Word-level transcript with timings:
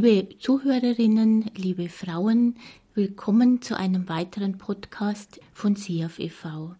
Liebe 0.00 0.38
Zuhörerinnen, 0.38 1.50
liebe 1.56 1.88
Frauen, 1.88 2.54
willkommen 2.94 3.62
zu 3.62 3.76
einem 3.76 4.08
weiteren 4.08 4.56
Podcast 4.56 5.40
von 5.52 5.74
SIAF 5.74 6.20
e.V. 6.20 6.76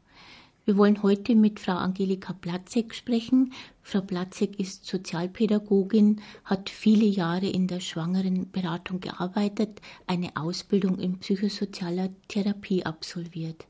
Wir 0.65 0.77
wollen 0.77 1.03
heute 1.03 1.35
mit 1.35 1.59
Frau 1.59 1.73
Angelika 1.73 2.33
Platzek 2.33 2.95
sprechen. 2.95 3.53
Frau 3.83 4.03
Platzek 4.03 4.61
ist 4.61 4.87
Sozialpädagogin, 4.87 6.21
hat 6.45 6.71
viele 6.71 7.07
Jahre 7.07 7.49
in 7.49 7.67
der 7.67 7.81
Schwangerenberatung 7.81 9.01
gearbeitet, 9.01 9.81
eine 10.07 10.37
Ausbildung 10.37 11.01
in 11.01 11.19
psychosozialer 11.19 12.11
Therapie 12.29 12.87
absolviert. 12.87 13.67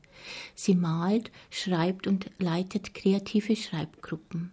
Sie 0.53 0.75
malt, 0.75 1.31
schreibt 1.49 2.05
und 2.05 2.29
leitet 2.37 2.93
kreative 2.93 3.55
Schreibgruppen. 3.55 4.51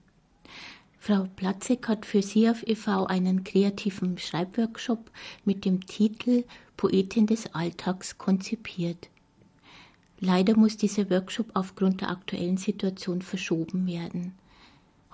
Frau 1.06 1.28
Platzek 1.36 1.86
hat 1.86 2.04
für 2.04 2.20
SIAF 2.20 2.64
e.V. 2.66 3.06
einen 3.06 3.44
kreativen 3.44 4.18
Schreibworkshop 4.18 5.08
mit 5.44 5.64
dem 5.64 5.86
Titel 5.86 6.42
Poetin 6.76 7.28
des 7.28 7.54
Alltags 7.54 8.18
konzipiert. 8.18 9.08
Leider 10.18 10.56
muss 10.56 10.76
dieser 10.76 11.08
Workshop 11.08 11.46
aufgrund 11.54 12.00
der 12.00 12.10
aktuellen 12.10 12.56
Situation 12.56 13.22
verschoben 13.22 13.86
werden. 13.86 14.34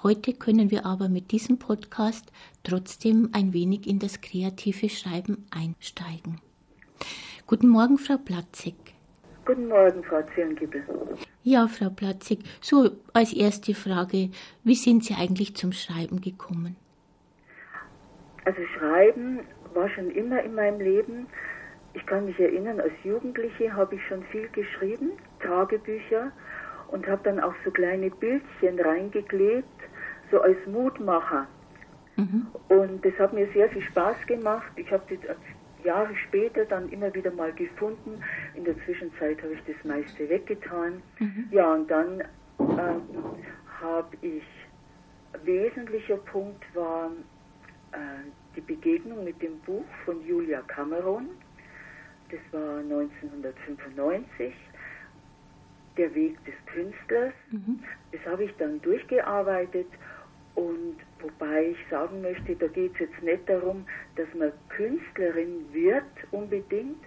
Heute 0.03 0.33
können 0.33 0.71
wir 0.71 0.87
aber 0.87 1.11
mit 1.11 1.31
diesem 1.31 1.59
Podcast 1.59 2.33
trotzdem 2.63 3.29
ein 3.33 3.53
wenig 3.53 3.87
in 3.87 3.99
das 3.99 4.23
kreative 4.23 4.89
Schreiben 4.89 5.45
einsteigen. 5.51 6.41
Guten 7.47 7.69
Morgen, 7.69 7.99
Frau 7.99 8.17
Platzig. 8.17 8.77
Guten 9.45 9.69
Morgen, 9.69 10.03
Frau 10.05 10.23
Zirngiebel. 10.35 10.87
Ja, 11.45 11.67
Frau 11.67 11.91
Platzig, 11.91 12.41
so 12.61 12.91
als 13.13 13.33
erste 13.33 13.75
Frage, 13.75 14.31
wie 14.65 14.75
sind 14.75 15.05
Sie 15.05 15.15
eigentlich 15.15 15.57
zum 15.57 15.73
Schreiben 15.73 16.21
gekommen? 16.21 16.77
Also 18.45 18.61
Schreiben 18.79 19.41
war 19.75 19.89
schon 19.91 20.11
immer 20.11 20.43
in 20.43 20.55
meinem 20.55 20.81
Leben 20.81 21.27
ich 21.95 22.07
kann 22.07 22.25
mich 22.25 22.39
erinnern, 22.39 22.81
als 22.81 22.93
Jugendliche 23.05 23.75
habe 23.75 23.97
ich 23.97 24.07
schon 24.07 24.23
viel 24.25 24.49
geschrieben, 24.49 25.13
Tagebücher, 25.41 26.33
und 26.89 27.07
habe 27.07 27.23
dann 27.25 27.41
auch 27.41 27.55
so 27.65 27.71
kleine 27.71 28.11
Bildchen 28.11 28.79
reingeklebt, 28.79 29.67
so 30.31 30.41
als 30.41 30.57
Mutmacher. 30.67 31.47
Mhm. 32.17 32.47
Und 32.69 33.05
das 33.05 33.15
hat 33.19 33.33
mir 33.33 33.49
sehr 33.53 33.69
viel 33.71 33.83
Spaß 33.83 34.27
gemacht. 34.27 34.73
Ich 34.77 34.91
habe 34.91 35.03
das 35.09 35.37
Jahre 35.85 36.15
später 36.29 36.65
dann 36.65 36.89
immer 36.91 37.13
wieder 37.15 37.31
mal 37.31 37.53
gefunden. 37.53 38.23
In 38.55 38.65
der 38.65 38.77
Zwischenzeit 38.85 39.43
habe 39.43 39.55
ich 39.55 39.61
das 39.67 39.85
meiste 39.85 40.29
weggetan. 40.29 41.03
Mhm. 41.19 41.49
Ja, 41.51 41.75
und 41.75 41.91
dann 41.91 42.23
ähm, 42.59 43.03
habe 43.81 44.17
ich, 44.21 44.45
wesentlicher 45.45 46.17
Punkt 46.17 46.63
war 46.75 47.11
äh, 47.93 47.97
die 48.57 48.61
Begegnung 48.61 49.25
mit 49.25 49.41
dem 49.43 49.59
Buch 49.61 49.85
von 50.05 50.25
Julia 50.27 50.61
Cameron 50.63 51.29
das 52.33 52.41
war 52.51 52.79
1995, 52.79 54.55
der 55.99 56.15
Weg 56.15 56.43
des 56.47 56.55
Künstlers. 56.67 57.35
Mhm. 57.51 57.85
Das 58.11 58.21
habe 58.25 58.45
ich 58.45 58.57
dann 58.57 58.81
durchgearbeitet 58.81 59.89
und 60.55 60.97
wobei 61.23 61.71
ich 61.71 61.77
sagen 61.91 62.21
möchte, 62.23 62.57
da 62.57 62.67
geht 62.69 62.93
es 62.95 63.01
jetzt 63.01 63.23
nicht 63.23 63.49
darum, 63.49 63.87
dass 64.17 64.29
man 64.35 64.53
Künstlerin 64.69 65.65
wird 65.73 66.05
unbedingt, 66.31 66.99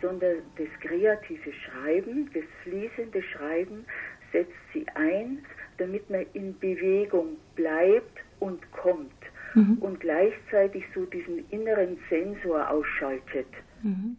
sondern 0.00 0.38
das 0.56 0.68
kreative 0.80 1.52
Schreiben, 1.52 2.30
das 2.34 2.44
fließende 2.62 3.22
Schreiben 3.22 3.84
setzt 4.32 4.52
sie 4.72 4.86
ein, 4.94 5.38
damit 5.78 6.08
man 6.10 6.26
in 6.32 6.58
Bewegung 6.58 7.36
bleibt 7.54 8.18
und 8.40 8.60
kommt 8.72 9.12
mhm. 9.54 9.78
und 9.80 10.00
gleichzeitig 10.00 10.84
so 10.94 11.04
diesen 11.06 11.48
inneren 11.50 11.98
Sensor 12.08 12.68
ausschaltet. 12.68 13.46
Mhm. 13.82 14.16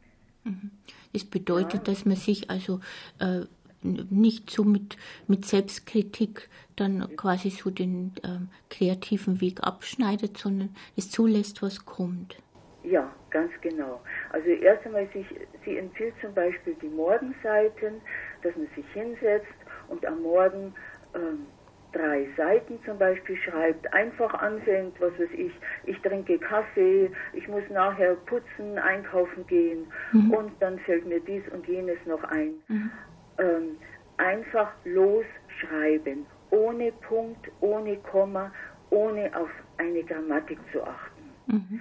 Das 1.14 1.24
bedeutet, 1.24 1.88
ja. 1.88 1.94
dass 1.94 2.06
man 2.06 2.16
sich 2.16 2.50
also 2.50 2.80
äh, 3.20 3.42
nicht 3.84 4.50
so 4.50 4.64
mit, 4.64 4.98
mit 5.28 5.46
Selbstkritik 5.46 6.50
dann 6.76 7.16
quasi 7.18 7.50
so 7.50 7.70
den 7.70 8.14
äh, 8.24 8.74
kreativen 8.74 9.42
Weg 9.42 9.62
abschneidet, 9.62 10.38
sondern 10.38 10.76
es 10.98 11.12
zulässt, 11.12 11.62
was 11.62 11.86
kommt. 11.86 12.38
Ja, 12.84 13.10
ganz 13.30 13.52
genau. 13.62 14.02
Also 14.32 14.50
erst 14.50 14.86
einmal, 14.86 15.08
sich, 15.14 15.26
sie 15.64 15.78
empfiehlt 15.78 16.14
zum 16.22 16.34
Beispiel 16.34 16.76
die 16.82 16.90
Morgenseiten, 16.90 18.02
dass 18.42 18.56
man 18.56 18.68
sich 18.76 18.86
hinsetzt 18.94 19.48
und 19.88 20.06
am 20.06 20.22
Morgen 20.22 20.74
ähm, 21.16 21.46
drei 21.94 22.28
Seiten 22.36 22.80
zum 22.86 22.98
Beispiel 22.98 23.38
schreibt, 23.38 23.92
einfach 23.94 24.34
anfängt, 24.34 25.00
was 25.00 25.14
weiß 25.14 25.30
ich, 25.38 25.52
ich 25.86 25.98
trinke 26.02 26.38
Kaffee, 26.40 27.12
ich 27.34 27.48
muss 27.48 27.64
nachher 27.70 28.16
putzen, 28.26 28.78
einkaufen 28.78 29.46
gehen 29.48 29.86
mhm. 30.12 30.32
und 30.32 30.52
dann 30.60 30.80
fällt 30.80 31.06
mir 31.08 31.20
dies 31.22 31.44
und 31.54 31.66
jenes 31.68 31.98
noch 32.06 32.24
ein. 32.24 32.56
Mhm. 32.68 32.92
Ähm, 33.38 33.78
einfach 34.18 34.72
losschreiben, 34.86 36.26
ohne 36.52 36.92
Punkt, 36.92 37.50
ohne 37.62 37.98
Komma, 37.98 38.52
ohne 38.90 39.36
auf 39.36 39.50
eine 39.78 40.04
Grammatik 40.04 40.60
zu 40.72 40.84
achten. 40.84 41.24
Mhm. 41.48 41.80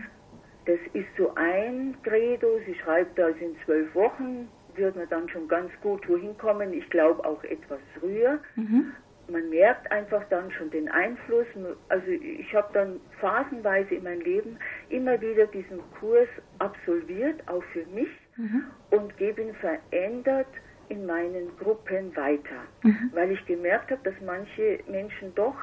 Das 0.65 0.79
ist 0.93 1.09
so 1.19 1.35
ein 1.35 1.97
Credo, 2.03 2.59
sie 2.67 2.75
schreibt 2.77 3.19
also 3.21 3.39
in 3.39 3.57
zwölf 3.65 3.95
Wochen, 3.95 4.49
wird 4.75 4.97
man 4.97 5.09
dann 5.11 5.29
schon 5.29 5.49
ganz 5.49 5.71
gut 5.83 6.09
wohin 6.09 6.37
kommen. 6.39 6.73
Ich 6.73 6.89
glaube 6.89 7.25
auch 7.25 7.43
etwas 7.45 7.81
früher. 7.99 8.39
Mhm 8.57 8.93
man 9.33 9.49
merkt 9.51 9.91
einfach 9.91 10.23
dann 10.29 10.51
schon 10.53 10.71
den 10.71 10.89
Einfluss. 10.89 11.47
Also 11.89 12.07
ich 12.09 12.55
habe 12.55 12.69
dann 12.73 13.01
phasenweise 13.21 13.95
in 13.95 14.05
meinem 14.05 14.21
Leben 14.21 14.59
immer 14.91 15.21
wieder 15.21 15.47
diesen 15.47 15.81
Kurs 15.99 16.29
absolviert, 16.59 17.41
auch 17.49 17.63
für 17.73 17.87
mich, 17.87 18.09
mhm. 18.37 18.65
und 18.91 19.17
gebe 19.17 19.43
ihn 19.43 19.55
verändert 19.55 20.49
in 20.93 21.07
meinen 21.07 21.57
Gruppen 21.57 22.15
weiter, 22.17 22.61
mhm. 22.83 23.11
weil 23.15 23.33
ich 23.33 23.45
gemerkt 23.47 23.91
habe, 23.91 24.03
dass 24.05 24.15
manche 24.25 24.81
Menschen 24.89 25.35
doch 25.35 25.57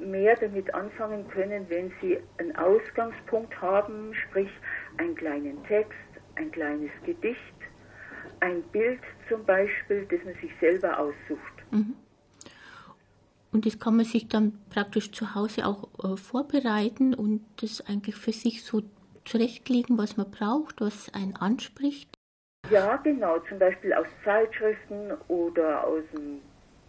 mehr 0.00 0.36
damit 0.36 0.74
anfangen 0.74 1.28
können, 1.28 1.64
wenn 1.68 1.92
sie 2.00 2.18
einen 2.38 2.56
Ausgangspunkt 2.56 3.60
haben, 3.62 4.12
sprich 4.14 4.50
einen 4.96 5.14
kleinen 5.14 5.62
Text, 5.66 5.92
ein 6.34 6.50
kleines 6.50 6.90
Gedicht, 7.06 7.38
ein 8.40 8.60
Bild 8.72 9.00
zum 9.28 9.44
Beispiel, 9.44 10.04
das 10.10 10.18
man 10.24 10.34
sich 10.40 10.50
selber 10.60 10.98
aussucht. 10.98 11.56
Mhm. 11.70 11.94
Und 13.52 13.66
das 13.66 13.78
kann 13.78 13.96
man 13.96 14.04
sich 14.04 14.26
dann 14.26 14.58
praktisch 14.70 15.12
zu 15.12 15.36
Hause 15.36 15.64
auch 15.64 15.88
äh, 16.02 16.16
vorbereiten 16.16 17.14
und 17.14 17.44
das 17.60 17.86
eigentlich 17.86 18.16
für 18.16 18.32
sich 18.32 18.64
so 18.64 18.82
zurechtlegen, 19.24 19.96
was 19.96 20.16
man 20.16 20.28
braucht, 20.30 20.80
was 20.80 21.14
einen 21.14 21.36
anspricht. 21.36 22.18
Ja, 22.72 22.96
genau. 22.96 23.38
Zum 23.48 23.58
Beispiel 23.58 23.92
aus 23.92 24.06
Zeitschriften 24.24 25.12
oder 25.28 25.86
aus 25.86 26.02
dem 26.14 26.40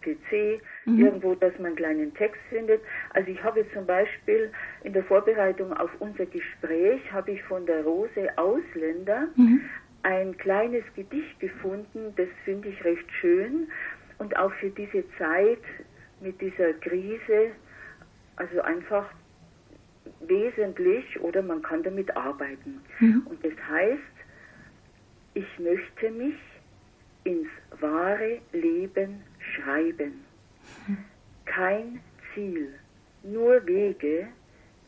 PC, 0.02 0.60
mhm. 0.84 0.98
irgendwo, 0.98 1.34
dass 1.34 1.54
man 1.58 1.66
einen 1.66 1.76
kleinen 1.76 2.14
Text 2.14 2.40
findet. 2.50 2.80
Also 3.10 3.30
ich 3.30 3.42
habe 3.42 3.64
zum 3.72 3.86
Beispiel 3.86 4.50
in 4.82 4.92
der 4.92 5.04
Vorbereitung 5.04 5.72
auf 5.72 5.90
unser 6.00 6.26
Gespräch, 6.26 7.00
habe 7.12 7.32
ich 7.32 7.42
von 7.44 7.66
der 7.66 7.84
Rose 7.84 8.28
Ausländer 8.36 9.28
mhm. 9.36 9.62
ein 10.02 10.36
kleines 10.36 10.84
Gedicht 10.94 11.40
gefunden, 11.40 12.12
das 12.16 12.28
finde 12.44 12.68
ich 12.68 12.84
recht 12.84 13.10
schön. 13.20 13.68
Und 14.18 14.36
auch 14.36 14.52
für 14.54 14.70
diese 14.70 15.04
Zeit 15.18 15.62
mit 16.20 16.40
dieser 16.40 16.72
Krise 16.74 17.52
also 18.36 18.60
einfach 18.62 19.06
wesentlich 20.20 21.20
oder 21.20 21.42
man 21.42 21.62
kann 21.62 21.82
damit 21.82 22.16
arbeiten. 22.16 22.80
Mhm. 23.00 23.22
Und 23.26 23.44
das 23.44 23.52
heißt, 23.68 24.02
ich 25.34 25.58
möchte 25.58 26.10
mich 26.10 26.36
ins 27.24 27.48
wahre 27.80 28.40
Leben 28.52 29.22
schreiben. 29.38 30.24
Kein 31.44 32.00
Ziel, 32.32 32.74
nur 33.22 33.64
Wege, 33.66 34.28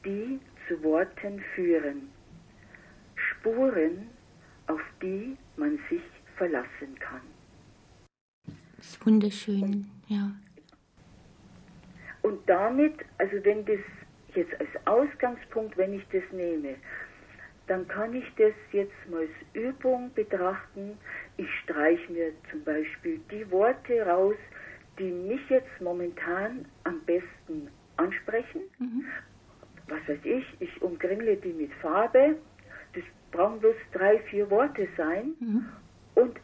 die 0.04 0.40
zu 0.68 0.82
Worten 0.82 1.42
führen. 1.54 2.08
Spuren, 3.14 4.08
auf 4.66 4.80
die 5.02 5.36
man 5.56 5.78
sich 5.88 6.02
verlassen 6.36 6.98
kann. 6.98 7.22
Das 8.76 8.90
ist 8.90 9.06
wunderschön, 9.06 9.90
ja. 10.08 10.32
Und 12.22 12.40
damit, 12.48 12.94
also 13.18 13.36
wenn 13.44 13.64
das 13.64 13.78
jetzt 14.34 14.52
als 14.60 14.68
Ausgangspunkt, 14.84 15.76
wenn 15.76 15.94
ich 15.94 16.04
das 16.12 16.24
nehme, 16.32 16.74
dann 17.66 17.86
kann 17.88 18.14
ich 18.14 18.24
das 18.36 18.52
jetzt 18.72 18.94
mal 19.10 19.22
als 19.22 19.30
Übung 19.52 20.12
betrachten. 20.14 20.98
Ich 21.36 21.48
streiche 21.64 22.12
mir 22.12 22.32
zum 22.50 22.62
Beispiel 22.64 23.20
die 23.30 23.50
Worte 23.50 24.06
raus, 24.06 24.36
die 24.98 25.10
mich 25.10 25.40
jetzt 25.48 25.80
momentan 25.80 26.66
am 26.84 27.00
besten 27.00 27.68
ansprechen. 27.96 28.62
Mhm. 28.78 29.04
Was 29.88 30.00
weiß 30.08 30.24
ich, 30.24 30.44
ich 30.60 30.82
umkringle 30.82 31.36
die 31.36 31.52
mit 31.52 31.72
Farbe. 31.74 32.36
Das 32.94 33.04
brauchen 33.32 33.60
bloß 33.60 33.76
drei, 33.92 34.18
vier 34.30 34.48
Worte 34.50 34.88
sein. 34.96 35.34
Mhm. 35.40 35.66
Und 36.14 36.40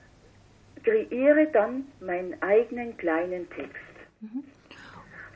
kreiere 0.84 1.46
dann 1.52 1.86
meinen 2.00 2.40
eigenen 2.42 2.96
kleinen 2.96 3.48
Text. 3.50 3.76
Mhm. 4.20 4.44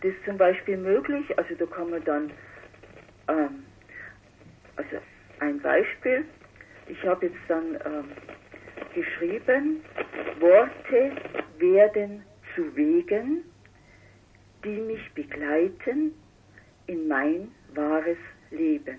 Das 0.03 0.12
ist 0.12 0.25
zum 0.25 0.37
Beispiel 0.37 0.77
möglich, 0.77 1.27
also 1.38 1.55
da 1.55 1.67
kann 1.67 1.91
man 1.91 2.05
dann, 2.05 2.31
ähm, 3.29 3.65
also 4.77 4.97
ein 5.41 5.61
Beispiel, 5.61 6.25
ich 6.88 7.03
habe 7.05 7.27
jetzt 7.27 7.38
dann 7.49 7.75
äh, 7.75 8.94
geschrieben, 8.94 9.83
Worte 10.41 11.12
werden 11.59 12.23
zu 12.55 12.75
Wegen, 12.77 13.43
die 14.65 14.81
mich 14.81 15.12
begleiten 15.15 16.12
in 16.87 17.09
mein 17.09 17.49
wahres 17.75 18.19
Leben. 18.50 18.99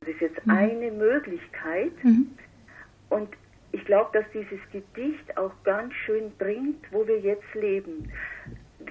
Das 0.00 0.10
ist 0.10 0.20
jetzt 0.20 0.46
mhm. 0.46 0.52
eine 0.52 0.90
Möglichkeit. 0.90 1.92
Mhm. 2.04 2.30
Und 3.08 3.28
ich 3.72 3.84
glaube, 3.84 4.10
dass 4.12 4.24
dieses 4.32 4.60
Gedicht 4.70 5.36
auch 5.36 5.52
ganz 5.64 5.92
schön 6.04 6.30
bringt, 6.38 6.84
wo 6.92 7.06
wir 7.06 7.18
jetzt 7.20 7.54
leben. 7.54 8.10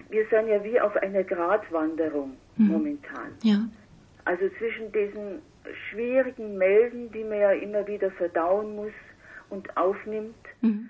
Wir 0.09 0.25
sind 0.29 0.47
ja 0.47 0.63
wie 0.63 0.79
auf 0.79 0.95
einer 0.97 1.23
Gratwanderung 1.23 2.37
mhm. 2.57 2.67
momentan. 2.67 3.31
Ja. 3.43 3.67
Also 4.25 4.49
zwischen 4.57 4.91
diesen 4.91 5.41
schwierigen 5.89 6.57
Melden, 6.57 7.11
die 7.11 7.23
man 7.23 7.39
ja 7.39 7.51
immer 7.51 7.87
wieder 7.87 8.11
verdauen 8.11 8.75
muss 8.75 8.93
und 9.49 9.75
aufnimmt 9.77 10.35
mhm. 10.61 10.89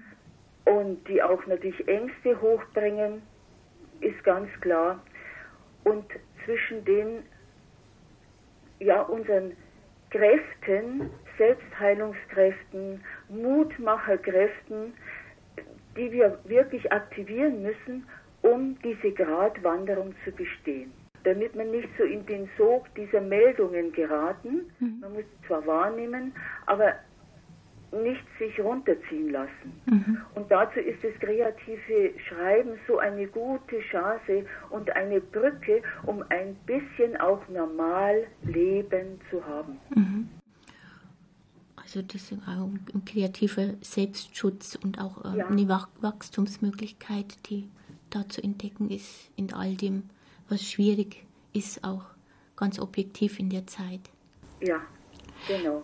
und 0.65 1.07
die 1.07 1.21
auch 1.21 1.45
natürlich 1.47 1.87
Ängste 1.87 2.39
hochbringen, 2.41 3.21
ist 4.01 4.23
ganz 4.23 4.49
klar. 4.61 5.01
Und 5.83 6.05
zwischen 6.45 6.83
den, 6.85 7.23
ja, 8.79 9.01
unseren 9.01 9.55
Kräften, 10.09 11.09
Selbstheilungskräften, 11.37 13.03
Mutmacherkräften, 13.29 14.93
die 15.97 16.11
wir 16.11 16.39
wirklich 16.45 16.91
aktivieren 16.91 17.61
müssen, 17.63 18.07
um 18.41 18.77
diese 18.83 19.11
Gratwanderung 19.11 20.13
zu 20.23 20.31
bestehen 20.31 20.91
damit 21.23 21.55
man 21.55 21.71
nicht 21.71 21.89
so 21.97 22.03
in 22.03 22.25
den 22.25 22.49
Sog 22.57 22.93
dieser 22.95 23.21
Meldungen 23.21 23.91
geraten. 23.93 24.71
Mhm. 24.79 24.99
Man 25.01 25.13
muss 25.13 25.23
zwar 25.47 25.65
wahrnehmen, 25.65 26.33
aber 26.65 26.93
nicht 27.91 28.23
sich 28.39 28.59
runterziehen 28.59 29.29
lassen. 29.29 29.81
Mhm. 29.85 30.17
Und 30.35 30.49
dazu 30.49 30.79
ist 30.79 31.03
das 31.03 31.13
kreative 31.19 32.19
Schreiben 32.27 32.71
so 32.87 32.97
eine 32.97 33.27
gute 33.27 33.79
Chance 33.91 34.45
und 34.71 34.89
eine 34.95 35.21
Brücke, 35.21 35.81
um 36.05 36.23
ein 36.29 36.55
bisschen 36.65 37.15
auch 37.17 37.47
normal 37.49 38.25
Leben 38.43 39.19
zu 39.29 39.45
haben. 39.45 39.79
Mhm. 39.95 40.29
Also 41.75 42.01
das 42.01 42.31
ist 42.31 42.33
ein 42.47 43.05
kreativer 43.05 43.73
Selbstschutz 43.81 44.79
und 44.83 44.99
auch 44.99 45.23
äh, 45.25 45.37
ja. 45.37 45.47
eine 45.47 45.67
Wachstumsmöglichkeit, 45.67 47.37
die 47.49 47.69
da 48.09 48.27
zu 48.29 48.43
entdecken 48.43 48.89
ist 48.89 49.29
in 49.35 49.53
all 49.53 49.75
dem, 49.75 50.03
was 50.49 50.61
schwierig 50.63 51.25
ist, 51.53 51.83
auch 51.83 52.05
ganz 52.55 52.79
objektiv 52.79 53.39
in 53.39 53.49
der 53.49 53.65
Zeit. 53.67 54.09
Ja, 54.61 54.81
genau. 55.47 55.83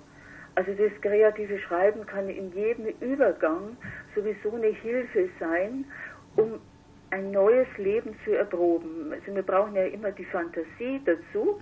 Also 0.56 0.74
das 0.74 0.92
kreative 1.02 1.60
Schreiben 1.60 2.06
kann 2.06 2.30
in 2.30 2.52
jedem 2.54 2.88
Übergang 3.00 3.78
sowieso 4.16 4.56
eine 4.56 4.68
Hilfe 4.68 5.30
sein, 5.40 5.86
um 6.36 6.60
ein 7.12 7.32
neues 7.32 7.68
Leben 7.78 8.16
zu 8.24 8.32
erproben. 8.32 9.12
Also 9.12 9.34
wir 9.34 9.44
brauchen 9.44 9.76
ja 9.76 9.86
immer 9.86 10.12
die 10.12 10.26
Fantasie 10.26 11.02
dazu, 11.06 11.60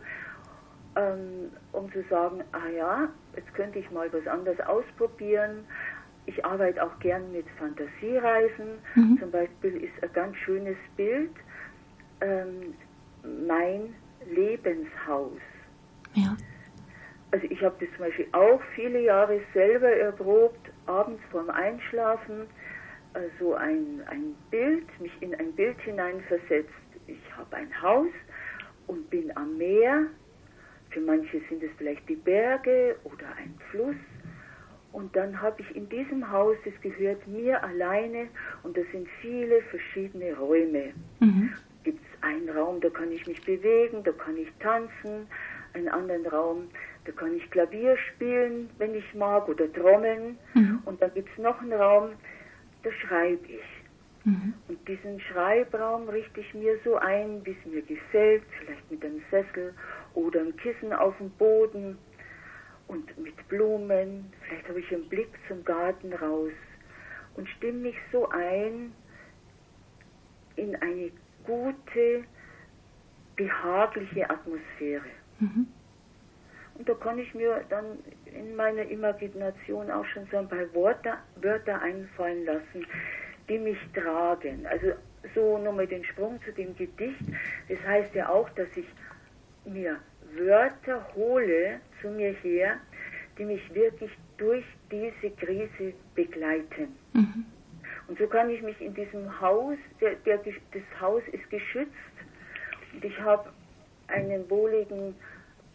ähm, 0.95 1.51
um 1.71 1.91
zu 1.91 2.03
sagen, 2.09 2.43
ah 2.51 2.69
ja, 2.75 3.09
jetzt 3.35 3.53
könnte 3.53 3.79
ich 3.79 3.89
mal 3.91 4.11
was 4.11 4.25
anderes 4.27 4.59
ausprobieren. 4.61 5.65
Ich 6.25 6.43
arbeite 6.43 6.83
auch 6.83 6.99
gern 6.99 7.31
mit 7.31 7.45
Fantasiereisen. 7.57 8.79
Mhm. 8.95 9.17
Zum 9.19 9.31
Beispiel 9.31 9.77
ist 9.77 10.03
ein 10.03 10.11
ganz 10.13 10.35
schönes 10.37 10.77
Bild. 10.97 11.31
Ähm, 12.19 12.73
mein 13.47 13.93
Lebenshaus. 14.29 15.39
Ja. 16.13 16.35
Also 17.31 17.45
ich 17.49 17.61
habe 17.61 17.75
das 17.79 17.89
zum 17.95 18.05
Beispiel 18.05 18.27
auch 18.31 18.61
viele 18.75 19.01
Jahre 19.01 19.41
selber 19.53 19.89
erprobt, 19.89 20.71
abends 20.85 21.21
vorm 21.31 21.49
Einschlafen, 21.49 22.47
so 23.39 23.53
also 23.53 23.55
ein, 23.55 24.01
ein 24.07 24.35
Bild, 24.51 24.85
mich 25.01 25.11
in 25.21 25.35
ein 25.35 25.51
Bild 25.53 25.79
hineinversetzt. 25.81 26.69
Ich 27.07 27.19
habe 27.35 27.55
ein 27.55 27.81
Haus 27.81 28.09
und 28.87 29.09
bin 29.09 29.35
am 29.35 29.57
Meer. 29.57 30.05
Für 30.91 31.01
manche 31.01 31.41
sind 31.49 31.63
es 31.63 31.71
vielleicht 31.77 32.07
die 32.07 32.15
Berge 32.15 32.95
oder 33.03 33.25
ein 33.37 33.55
Fluss. 33.71 33.95
Und 34.93 35.15
dann 35.15 35.39
habe 35.41 35.61
ich 35.61 35.75
in 35.75 35.89
diesem 35.89 36.31
Haus, 36.31 36.55
das 36.63 36.73
gehört 36.81 37.27
mir 37.27 37.61
alleine 37.63 38.29
und 38.63 38.77
das 38.77 38.85
sind 38.91 39.07
viele 39.21 39.61
verschiedene 39.63 40.35
Räume. 40.37 40.93
Mhm 41.19 41.53
einen 42.21 42.49
Raum, 42.49 42.81
da 42.81 42.89
kann 42.89 43.11
ich 43.11 43.25
mich 43.27 43.41
bewegen, 43.43 44.03
da 44.03 44.11
kann 44.11 44.37
ich 44.37 44.49
tanzen, 44.59 45.27
einen 45.73 45.89
anderen 45.89 46.25
Raum, 46.27 46.69
da 47.05 47.11
kann 47.11 47.35
ich 47.35 47.49
Klavier 47.51 47.97
spielen, 47.97 48.69
wenn 48.77 48.95
ich 48.95 49.13
mag, 49.13 49.47
oder 49.47 49.71
trommeln. 49.71 50.37
Mhm. 50.53 50.81
Und 50.85 51.01
dann 51.01 51.13
gibt 51.13 51.29
es 51.31 51.37
noch 51.37 51.61
einen 51.61 51.73
Raum, 51.73 52.11
da 52.83 52.91
schreibe 52.91 53.45
ich. 53.45 54.25
Mhm. 54.25 54.53
Und 54.67 54.87
diesen 54.87 55.19
Schreibraum 55.21 56.09
richte 56.09 56.41
ich 56.41 56.53
mir 56.53 56.77
so 56.83 56.95
ein, 56.97 57.45
wie 57.45 57.51
es 57.51 57.65
mir 57.65 57.81
gefällt, 57.81 58.43
vielleicht 58.59 58.91
mit 58.91 59.05
einem 59.05 59.21
Sessel 59.31 59.73
oder 60.15 60.41
einem 60.41 60.55
Kissen 60.57 60.91
auf 60.91 61.17
dem 61.17 61.29
Boden 61.31 61.97
und 62.87 63.17
mit 63.17 63.47
Blumen. 63.47 64.31
Vielleicht 64.41 64.67
habe 64.67 64.79
ich 64.79 64.93
einen 64.93 65.07
Blick 65.07 65.29
zum 65.47 65.63
Garten 65.63 66.11
raus 66.13 66.51
und 67.35 67.47
stimme 67.49 67.79
mich 67.79 67.95
so 68.11 68.27
ein 68.29 68.91
in 70.57 70.75
eine 70.77 71.11
gute, 71.47 72.23
behagliche 73.35 74.29
Atmosphäre. 74.29 75.09
Mhm. 75.39 75.67
Und 76.75 76.87
da 76.87 76.93
kann 76.93 77.17
ich 77.17 77.33
mir 77.33 77.63
dann 77.69 77.97
in 78.25 78.55
meiner 78.55 78.83
Imagination 78.83 79.89
auch 79.89 80.05
schon 80.05 80.27
so 80.31 80.37
ein 80.37 80.47
paar 80.47 80.71
Worte, 80.75 81.13
Wörter 81.37 81.81
einfallen 81.81 82.45
lassen, 82.45 82.85
die 83.49 83.57
mich 83.57 83.79
tragen. 83.95 84.67
Also 84.67 84.93
so 85.33 85.57
nochmal 85.57 85.87
den 85.87 86.03
Sprung 86.03 86.39
zu 86.43 86.51
dem 86.51 86.75
Gedicht. 86.75 87.21
Das 87.67 87.79
heißt 87.87 88.13
ja 88.13 88.29
auch, 88.29 88.49
dass 88.51 88.67
ich 88.75 88.85
mir 89.65 89.97
Wörter 90.35 91.07
hole 91.15 91.79
zu 92.01 92.09
mir 92.09 92.33
her, 92.43 92.77
die 93.37 93.45
mich 93.45 93.73
wirklich 93.73 94.11
durch 94.37 94.65
diese 94.91 95.33
Krise 95.35 95.93
begleiten. 96.13 96.95
Mhm. 97.13 97.45
Und 98.07 98.17
so 98.17 98.27
kann 98.27 98.49
ich 98.49 98.61
mich 98.61 98.79
in 98.81 98.93
diesem 98.93 99.41
Haus, 99.41 99.77
der, 99.99 100.15
der, 100.15 100.37
das 100.37 101.01
Haus 101.01 101.21
ist 101.31 101.49
geschützt 101.49 101.91
und 102.93 103.03
ich 103.03 103.19
habe 103.19 103.49
einen 104.07 104.49
wohligen 104.49 105.13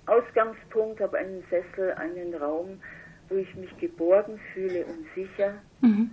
Ausgangspunkt, 0.07 1.01
habe 1.01 1.19
einen 1.19 1.45
Sessel, 1.51 1.93
einen 1.93 2.35
Raum, 2.35 2.81
wo 3.29 3.37
ich 3.37 3.55
mich 3.57 3.77
geborgen 3.79 4.41
fühle 4.53 4.85
und 4.87 5.07
sicher. 5.15 5.55
Mhm. 5.81 6.11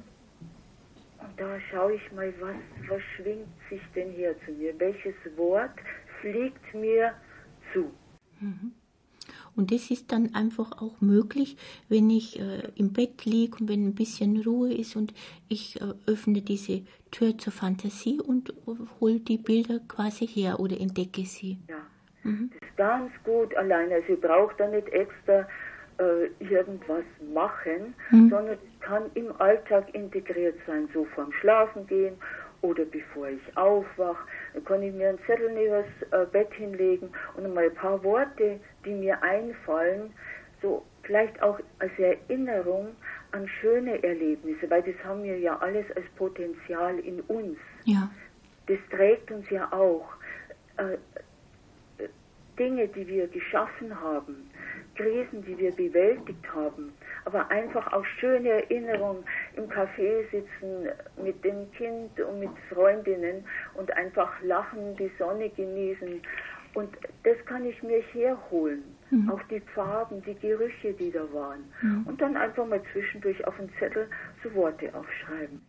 Und 1.20 1.40
da 1.40 1.60
schaue 1.72 1.96
ich 1.96 2.12
mal, 2.12 2.34
was, 2.40 2.56
was 2.90 3.02
schwingt 3.16 3.48
sich 3.70 3.82
denn 3.96 4.12
hier 4.12 4.36
zu 4.46 4.52
mir? 4.52 4.78
Welches 4.80 5.16
Wort 5.38 5.72
fliegt 6.22 6.74
mir 6.74 7.14
zu? 7.74 7.92
Mhm. 8.40 8.74
Und 9.56 9.72
das 9.72 9.92
ist 9.92 10.12
dann 10.12 10.36
einfach 10.36 10.82
auch 10.82 11.02
möglich, 11.02 11.58
wenn 11.90 12.10
ich 12.10 12.40
äh, 12.40 12.70
im 12.76 12.94
Bett 12.94 13.26
liege 13.26 13.58
und 13.60 13.70
wenn 13.70 13.88
ein 13.88 13.96
bisschen 13.96 14.42
Ruhe 14.42 14.74
ist 14.74 14.96
und 14.96 15.14
ich 15.48 15.80
äh, 15.82 15.94
öffne 16.08 16.42
diese 16.42 16.82
Tür 17.12 17.38
zur 17.38 17.54
Fantasie 17.54 18.20
und 18.20 18.54
hole 19.00 19.20
die 19.20 19.38
Bilder 19.38 19.80
quasi 19.88 20.28
her 20.28 20.60
oder 20.60 20.80
entdecke 20.80 21.26
sie. 21.26 21.58
Ja, 21.68 21.78
mhm. 22.24 22.52
das 22.54 22.70
ist 22.70 22.78
ganz 22.78 23.12
gut 23.24 23.56
alleine. 23.56 23.96
Also 23.96 24.14
ich 24.14 24.22
brauche 24.22 24.54
da 24.58 24.68
nicht 24.68 24.88
extra 24.90 25.48
äh, 26.00 26.28
irgendwas 26.40 27.04
machen, 27.34 27.94
mhm. 28.12 28.30
sondern 28.30 28.54
es 28.54 28.80
kann 28.82 29.04
im 29.16 29.32
Alltag 29.40 29.94
integriert 29.94 30.56
sein, 30.66 30.88
so 30.94 31.06
vorm 31.16 31.32
Schlafen 31.34 31.86
gehen 31.88 32.16
oder 32.62 32.86
bevor 32.86 33.30
ich 33.30 33.58
aufwache, 33.58 34.28
kann 34.66 34.84
ich 34.84 34.94
mir 34.94 35.10
einen 35.10 35.20
Zettel 35.26 35.52
neben 35.52 35.72
das 35.72 36.22
äh, 36.22 36.26
Bett 36.26 36.54
hinlegen 36.54 37.10
und 37.36 37.54
mal 37.54 37.66
ein 37.66 37.76
paar 37.76 38.04
Worte, 38.04 38.60
die 38.86 38.94
mir 38.94 39.22
einfallen, 39.24 40.14
so 40.62 40.84
vielleicht 41.04 41.42
auch 41.42 41.60
als 41.80 41.92
Erinnerung 41.98 42.96
an 43.32 43.48
schöne 43.48 44.04
Erlebnisse, 44.04 44.70
weil 44.70 44.84
das 44.84 44.96
haben 45.04 45.24
wir 45.24 45.38
ja 45.38 45.58
alles 45.60 45.86
als 45.96 46.06
Potenzial 46.18 47.00
in 47.00 47.22
uns. 47.22 47.58
Ja. 47.86 48.10
Das 48.68 48.80
trägt 48.92 49.32
uns 49.32 49.50
ja 49.50 49.72
auch. 49.72 50.08
Äh, 50.78 50.98
Dinge, 52.60 52.90
die 52.90 53.08
wir 53.08 53.28
geschaffen 53.28 54.00
haben, 54.00 54.52
Krisen, 54.96 55.44
die 55.46 55.58
wir 55.58 55.72
bewältigt 55.72 56.46
haben, 56.54 56.94
aber 57.24 57.50
einfach 57.50 57.94
auch 57.94 58.06
schöne 58.20 58.50
Erinnerungen 58.50 59.24
im 59.60 59.70
Café 59.70 60.24
sitzen 60.32 60.88
mit 61.22 61.44
dem 61.44 61.72
Kind 61.74 62.20
und 62.20 62.40
mit 62.40 62.52
Freundinnen 62.74 63.44
und 63.76 63.92
einfach 63.96 64.32
lachen, 64.42 64.96
die 64.98 65.12
Sonne 65.20 65.50
genießen. 65.50 66.22
Und 66.76 66.98
das 67.24 67.38
kann 67.46 67.66
ich 67.66 67.82
mir 67.84 68.02
herholen. 68.14 68.84
Mhm. 69.10 69.30
Auch 69.32 69.42
die 69.50 69.60
Farben, 69.74 70.22
die 70.22 70.36
Gerüche, 70.36 70.94
die 70.94 71.12
da 71.12 71.22
waren. 71.34 71.64
Mhm. 71.82 72.04
Und 72.08 72.22
dann 72.22 72.38
einfach 72.38 72.66
mal 72.66 72.82
zwischendurch 72.94 73.46
auf 73.46 73.60
einen 73.60 73.72
Zettel 73.80 74.08
so 74.44 74.54
Worte 74.54 74.94
aufschreiben. 74.94 75.62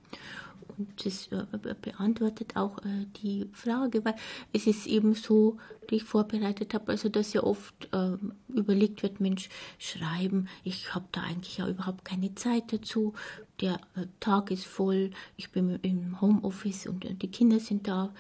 Und 0.80 1.04
das 1.04 1.28
äh, 1.28 1.75
beantwortet 1.80 2.56
auch 2.56 2.78
äh, 2.78 3.06
die 3.22 3.49
Frage, 3.52 4.04
weil 4.04 4.14
es 4.52 4.66
ist 4.66 4.87
eben 4.87 5.14
so, 5.14 5.58
die 5.90 5.96
ich 5.96 6.04
vorbereitet 6.04 6.72
habe, 6.72 6.92
also 6.92 7.08
dass 7.08 7.34
ja 7.34 7.42
oft 7.42 7.88
äh, 7.92 8.16
überlegt 8.49 9.02
wird, 9.02 9.20
Mensch, 9.20 9.50
schreiben, 9.78 10.49
ich 10.64 10.94
habe 10.94 11.04
da 11.12 11.22
eigentlich 11.22 11.58
ja 11.58 11.68
überhaupt 11.68 12.04
keine 12.04 12.34
Zeit 12.34 12.72
dazu, 12.72 13.12
der 13.60 13.75
äh, 13.94 14.06
Tag 14.20 14.50
ist 14.50 14.64
voll, 14.66 15.10
ich 15.37 15.50
bin 15.50 15.78
im 15.82 16.20
Homeoffice 16.20 16.87
und 16.87 17.04
die 17.22 17.30
Kinder 17.30 17.60
sind 17.60 17.87
da 17.87 18.10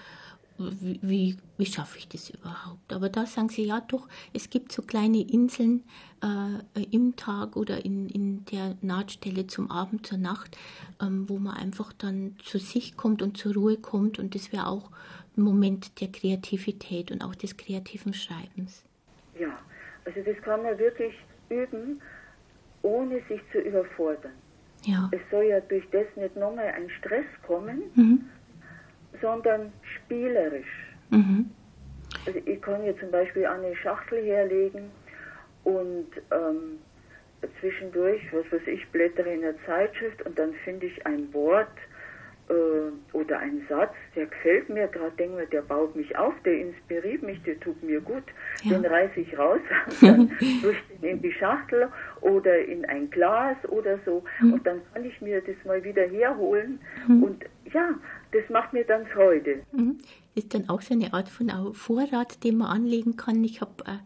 wie, 0.60 0.98
wie, 1.02 1.36
wie, 1.56 1.66
schaffe 1.66 1.98
ich 1.98 2.08
das 2.08 2.30
überhaupt? 2.30 2.92
Aber 2.92 3.08
da 3.08 3.26
sagen 3.26 3.48
sie, 3.48 3.64
ja 3.64 3.80
doch, 3.80 4.08
es 4.34 4.50
gibt 4.50 4.72
so 4.72 4.82
kleine 4.82 5.22
Inseln 5.22 5.84
äh, 6.22 6.82
im 6.90 7.16
Tag 7.16 7.56
oder 7.56 7.84
in, 7.84 8.08
in 8.08 8.44
der 8.46 8.76
Nahtstelle 8.82 9.46
zum 9.46 9.70
Abend, 9.70 10.06
zur 10.06 10.18
Nacht, 10.18 10.56
ähm, 11.00 11.28
wo 11.28 11.38
man 11.38 11.56
einfach 11.56 11.92
dann 11.92 12.36
zu 12.42 12.58
sich 12.58 12.96
kommt 12.96 13.22
und 13.22 13.36
zur 13.36 13.54
Ruhe 13.54 13.76
kommt 13.76 14.18
und 14.18 14.34
das 14.34 14.52
wäre 14.52 14.66
auch 14.66 14.90
ein 15.36 15.42
Moment 15.42 16.00
der 16.00 16.08
Kreativität 16.08 17.10
und 17.10 17.22
auch 17.22 17.34
des 17.34 17.56
kreativen 17.56 18.12
Schreibens. 18.12 18.84
Ja, 19.38 19.58
also 20.04 20.20
das 20.24 20.36
kann 20.42 20.62
man 20.62 20.78
wirklich 20.78 21.14
üben, 21.48 22.00
ohne 22.82 23.20
sich 23.28 23.40
zu 23.52 23.58
überfordern. 23.58 24.32
Ja. 24.84 25.10
Es 25.12 25.20
soll 25.30 25.44
ja 25.44 25.60
durch 25.60 25.84
das 25.90 26.06
nicht 26.16 26.36
nochmal 26.36 26.68
ein 26.68 26.88
Stress 26.90 27.26
kommen, 27.46 27.82
mhm 27.94 28.24
sondern 29.20 29.72
spielerisch. 29.82 30.94
Mhm. 31.10 31.50
Also 32.26 32.40
ich 32.44 32.60
kann 32.60 32.82
hier 32.82 32.98
zum 32.98 33.10
Beispiel 33.10 33.46
eine 33.46 33.74
Schachtel 33.76 34.22
herlegen 34.22 34.90
und 35.64 36.08
ähm, 36.30 36.78
zwischendurch, 37.60 38.20
was 38.32 38.50
weiß 38.52 38.66
ich, 38.66 38.86
blättere 38.88 39.32
in 39.32 39.40
der 39.40 39.54
Zeitschrift 39.64 40.22
und 40.22 40.38
dann 40.38 40.52
finde 40.64 40.86
ich 40.86 41.06
ein 41.06 41.32
Wort 41.32 41.68
äh, 42.48 43.16
oder 43.16 43.38
einen 43.38 43.64
Satz, 43.68 43.94
der 44.16 44.26
gefällt 44.26 44.68
mir 44.68 44.88
gerade, 44.88 45.12
denke 45.16 45.36
mir, 45.36 45.46
der 45.46 45.62
baut 45.62 45.94
mich 45.96 46.16
auf, 46.16 46.34
der 46.44 46.58
inspiriert 46.58 47.22
mich, 47.22 47.42
der 47.44 47.58
tut 47.60 47.82
mir 47.82 48.00
gut, 48.00 48.24
ja. 48.62 48.76
den 48.76 48.84
reiße 48.84 49.20
ich 49.20 49.38
raus 49.38 49.60
dann 50.00 50.30
durch 50.62 50.76
den 51.00 51.10
in 51.10 51.22
die 51.22 51.32
Schachtel 51.32 51.88
oder 52.20 52.58
in 52.58 52.84
ein 52.84 53.10
Glas 53.10 53.56
oder 53.68 53.98
so 54.04 54.24
mhm. 54.40 54.54
und 54.54 54.66
dann 54.66 54.80
kann 54.92 55.04
ich 55.04 55.20
mir 55.20 55.40
das 55.40 55.56
mal 55.64 55.82
wieder 55.84 56.02
herholen 56.02 56.80
mhm. 57.06 57.22
und 57.22 57.44
ja, 57.72 57.94
das 58.32 58.48
macht 58.50 58.72
mir 58.72 58.84
dann 58.84 59.06
Freude. 59.06 59.62
Mhm. 59.72 59.98
Ist 60.34 60.54
dann 60.54 60.68
auch 60.68 60.80
so 60.80 60.94
eine 60.94 61.12
Art 61.12 61.28
von 61.28 61.74
Vorrat, 61.74 62.44
den 62.44 62.58
man 62.58 62.68
anlegen 62.68 63.16
kann. 63.16 63.42
Ich 63.42 63.60
habe 63.60 63.84
äh, 63.84 63.98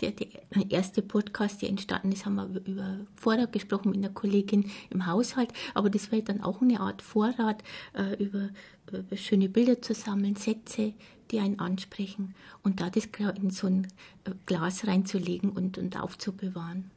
der, 0.00 0.12
der 0.12 0.70
erste 0.70 1.02
Podcast, 1.02 1.60
der 1.60 1.70
entstanden 1.70 2.12
ist, 2.12 2.24
haben 2.24 2.36
wir 2.36 2.60
über 2.66 3.00
Vorrat 3.16 3.52
gesprochen 3.52 3.90
mit 3.90 3.98
einer 3.98 4.14
Kollegin 4.14 4.70
im 4.90 5.06
Haushalt, 5.06 5.52
aber 5.74 5.90
das 5.90 6.12
wäre 6.12 6.22
dann 6.22 6.40
auch 6.40 6.62
eine 6.62 6.80
Art 6.80 7.02
Vorrat, 7.02 7.62
äh, 7.94 8.22
über, 8.22 8.50
über 8.92 9.16
schöne 9.16 9.48
Bilder 9.48 9.82
zu 9.82 9.94
sammeln, 9.94 10.36
Sätze, 10.36 10.94
die 11.30 11.40
einen 11.40 11.58
ansprechen 11.58 12.34
und 12.62 12.80
da 12.80 12.90
das 12.90 13.08
in 13.42 13.50
so 13.50 13.66
ein 13.66 13.88
äh, 14.24 14.30
Glas 14.46 14.86
reinzulegen 14.86 15.50
und, 15.50 15.78
und 15.78 16.00
aufzubewahren. 16.00 16.90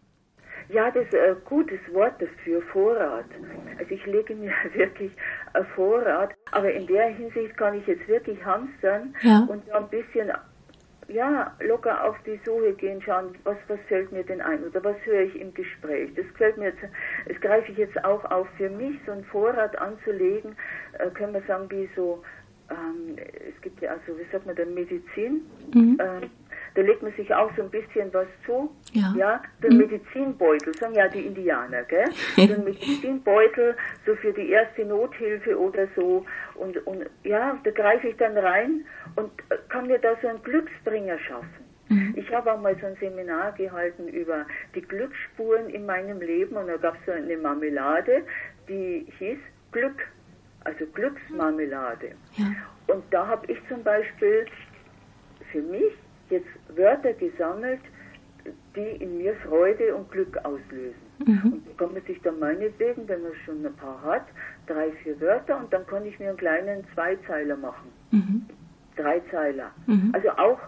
Ja, 0.69 0.89
das 0.91 1.05
ist 1.05 1.15
ein 1.15 1.37
gutes 1.45 1.79
Wort 1.93 2.21
dafür, 2.21 2.61
Vorrat. 2.73 3.25
Also 3.79 3.91
ich 3.93 4.05
lege 4.05 4.35
mir 4.35 4.51
wirklich 4.73 5.11
ein 5.53 5.65
Vorrat, 5.75 6.33
aber 6.51 6.71
in 6.71 6.87
der 6.87 7.07
Hinsicht 7.07 7.55
kann 7.57 7.77
ich 7.77 7.87
jetzt 7.87 8.07
wirklich 8.07 8.43
hamstern 8.43 9.15
ja. 9.21 9.45
und 9.49 9.69
ein 9.71 9.89
bisschen 9.89 10.31
ja, 11.07 11.53
locker 11.59 12.03
auf 12.03 12.15
die 12.25 12.39
Suche 12.45 12.73
gehen, 12.73 13.01
schauen, 13.01 13.35
was, 13.43 13.57
was 13.67 13.79
fällt 13.87 14.11
mir 14.11 14.23
denn 14.23 14.41
ein 14.41 14.63
oder 14.63 14.83
was 14.83 14.95
höre 15.03 15.21
ich 15.21 15.39
im 15.39 15.53
Gespräch. 15.53 16.09
Das 16.15 16.25
gefällt 16.29 16.57
mir 16.57 16.65
jetzt, 16.65 16.79
das 17.27 17.39
greife 17.41 17.71
ich 17.71 17.77
jetzt 17.77 18.03
auch 18.03 18.23
auf 18.25 18.47
für 18.57 18.69
mich, 18.69 18.99
so 19.05 19.11
ein 19.11 19.23
Vorrat 19.25 19.77
anzulegen, 19.77 20.55
äh, 20.97 21.09
können 21.11 21.33
wir 21.33 21.43
sagen, 21.43 21.69
wie 21.69 21.87
so, 21.95 22.23
ähm, 22.69 23.15
es 23.17 23.61
gibt 23.61 23.81
ja 23.81 23.91
also, 23.91 24.17
wie 24.19 24.25
sagt 24.31 24.45
man 24.45 24.55
denn, 24.55 24.73
Medizin. 24.73 25.41
Mhm. 25.73 25.99
Ähm, 25.99 26.29
da 26.75 26.81
legt 26.81 27.01
man 27.01 27.13
sich 27.13 27.33
auch 27.33 27.49
so 27.55 27.63
ein 27.63 27.69
bisschen 27.69 28.13
was 28.13 28.27
zu. 28.45 28.69
Ja. 28.91 29.13
ja 29.17 29.43
so 29.61 29.67
ein 29.67 29.73
mhm. 29.73 29.79
Medizinbeutel, 29.79 30.73
sagen 30.75 30.93
ja 30.93 31.07
die 31.07 31.25
Indianer, 31.25 31.83
gell? 31.83 32.05
So 32.35 32.53
ein 32.53 32.63
Medizinbeutel, 32.63 33.75
so 34.05 34.15
für 34.15 34.33
die 34.33 34.49
erste 34.49 34.85
Nothilfe 34.85 35.57
oder 35.57 35.87
so. 35.95 36.25
Und, 36.55 36.85
und 36.85 37.05
ja, 37.23 37.57
da 37.63 37.71
greife 37.71 38.09
ich 38.09 38.17
dann 38.17 38.37
rein 38.37 38.85
und 39.15 39.31
kann 39.69 39.87
mir 39.87 39.99
da 39.99 40.15
so 40.21 40.27
einen 40.27 40.43
Glücksbringer 40.43 41.17
schaffen. 41.19 41.65
Mhm. 41.87 42.13
Ich 42.17 42.33
habe 42.33 42.51
auch 42.51 42.59
mal 42.59 42.75
so 42.79 42.87
ein 42.87 42.95
Seminar 42.99 43.53
gehalten 43.53 44.07
über 44.09 44.45
die 44.73 44.81
Glücksspuren 44.81 45.69
in 45.69 45.85
meinem 45.85 46.19
Leben 46.19 46.57
und 46.57 46.67
da 46.67 46.77
gab 46.77 46.95
es 46.95 47.05
so 47.05 47.11
eine 47.11 47.37
Marmelade, 47.37 48.23
die 48.67 49.05
hieß 49.17 49.37
Glück, 49.71 50.07
also 50.63 50.85
Glücksmarmelade. 50.87 52.11
Ja. 52.35 52.45
Und 52.87 53.03
da 53.11 53.27
habe 53.27 53.51
ich 53.51 53.59
zum 53.69 53.83
Beispiel 53.83 54.45
für 55.51 55.61
mich 55.61 55.93
jetzt 56.29 56.47
Wörter 56.75 57.13
gesammelt, 57.13 57.81
die 58.75 59.03
in 59.03 59.17
mir 59.17 59.35
Freude 59.47 59.95
und 59.95 60.11
Glück 60.11 60.37
auslösen. 60.43 61.05
Mhm. 61.25 61.53
Und 61.53 61.77
kann 61.77 61.93
man 61.93 62.03
sich 62.03 62.21
dann 62.21 62.39
meinetwegen, 62.39 63.07
wenn 63.07 63.23
man 63.23 63.31
schon 63.45 63.65
ein 63.65 63.73
paar 63.73 64.01
hat, 64.03 64.25
drei, 64.67 64.91
vier 65.03 65.19
Wörter 65.21 65.57
und 65.57 65.71
dann 65.71 65.85
kann 65.87 66.05
ich 66.05 66.19
mir 66.19 66.29
einen 66.29 66.37
kleinen 66.37 66.83
Zweizeiler 66.93 67.55
machen. 67.55 67.91
Mhm. 68.11 68.45
Dreizeiler. 68.95 69.71
Mhm. 69.87 70.11
Also 70.13 70.29
auch 70.31 70.59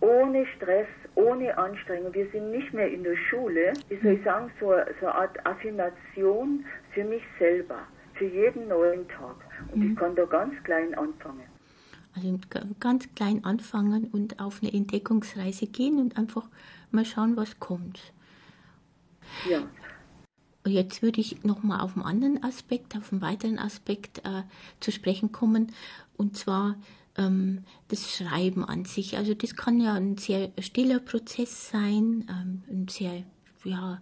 ohne 0.00 0.46
Stress, 0.56 0.88
ohne 1.14 1.56
Anstrengung. 1.56 2.12
Wir 2.14 2.28
sind 2.30 2.50
nicht 2.50 2.72
mehr 2.74 2.90
in 2.90 3.04
der 3.04 3.16
Schule. 3.16 3.72
Wie 3.88 3.96
soll 3.96 4.12
ich 4.12 4.24
sagen, 4.24 4.50
so, 4.60 4.72
so 5.00 5.06
eine 5.06 5.14
Art 5.14 5.46
Affirmation 5.46 6.64
für 6.92 7.04
mich 7.04 7.22
selber, 7.38 7.78
für 8.14 8.26
jeden 8.26 8.68
neuen 8.68 9.08
Tag. 9.08 9.36
Und 9.72 9.82
ich 9.82 9.90
mhm. 9.90 9.96
kann 9.96 10.14
da 10.14 10.24
ganz 10.24 10.54
klein 10.64 10.94
anfangen. 10.94 11.53
Also 12.14 12.38
ganz 12.80 13.08
klein 13.14 13.44
anfangen 13.44 14.06
und 14.06 14.40
auf 14.40 14.62
eine 14.62 14.72
Entdeckungsreise 14.72 15.66
gehen 15.66 15.98
und 15.98 16.16
einfach 16.16 16.48
mal 16.90 17.04
schauen, 17.04 17.36
was 17.36 17.58
kommt. 17.58 18.00
Ja. 19.48 19.68
Jetzt 20.66 21.02
würde 21.02 21.20
ich 21.20 21.44
nochmal 21.44 21.80
auf 21.80 21.96
einen 21.96 22.04
anderen 22.04 22.42
Aspekt, 22.42 22.96
auf 22.96 23.12
einen 23.12 23.20
weiteren 23.20 23.58
Aspekt 23.58 24.18
äh, 24.24 24.44
zu 24.80 24.92
sprechen 24.92 25.32
kommen, 25.32 25.72
und 26.16 26.36
zwar 26.36 26.76
ähm, 27.16 27.64
das 27.88 28.16
Schreiben 28.16 28.64
an 28.64 28.84
sich. 28.84 29.16
Also 29.16 29.34
das 29.34 29.56
kann 29.56 29.80
ja 29.80 29.94
ein 29.94 30.16
sehr 30.16 30.52
stiller 30.60 31.00
Prozess 31.00 31.68
sein, 31.68 32.26
ähm, 32.30 32.62
ein 32.70 32.88
sehr 32.88 33.24
ja, 33.64 34.00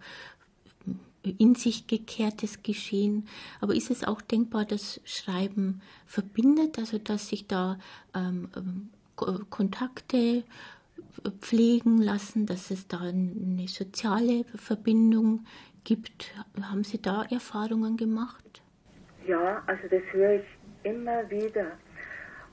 in 1.23 1.55
sich 1.55 1.87
gekehrtes 1.87 2.63
Geschehen. 2.63 3.29
Aber 3.61 3.75
ist 3.75 3.91
es 3.91 4.05
auch 4.05 4.21
denkbar, 4.21 4.65
dass 4.65 5.01
Schreiben 5.05 5.81
verbindet, 6.07 6.79
also 6.79 6.99
dass 6.99 7.29
sich 7.29 7.47
da 7.47 7.79
ähm, 8.15 8.49
ähm 8.57 8.91
Kontakte 9.51 10.43
pflegen 11.41 11.99
lassen, 11.99 12.47
dass 12.47 12.71
es 12.71 12.89
da 12.89 13.01
eine 13.01 13.69
soziale 13.69 14.45
Verbindung 14.57 15.45
gibt? 15.85 16.35
Haben 16.61 16.83
Sie 16.83 17.01
da 17.01 17.25
Erfahrungen 17.31 17.97
gemacht? 17.97 18.63
Ja, 19.27 19.63
also 19.67 19.83
das 19.89 20.03
höre 20.13 20.41
ich 20.41 20.47
immer 20.83 21.29
wieder 21.31 21.73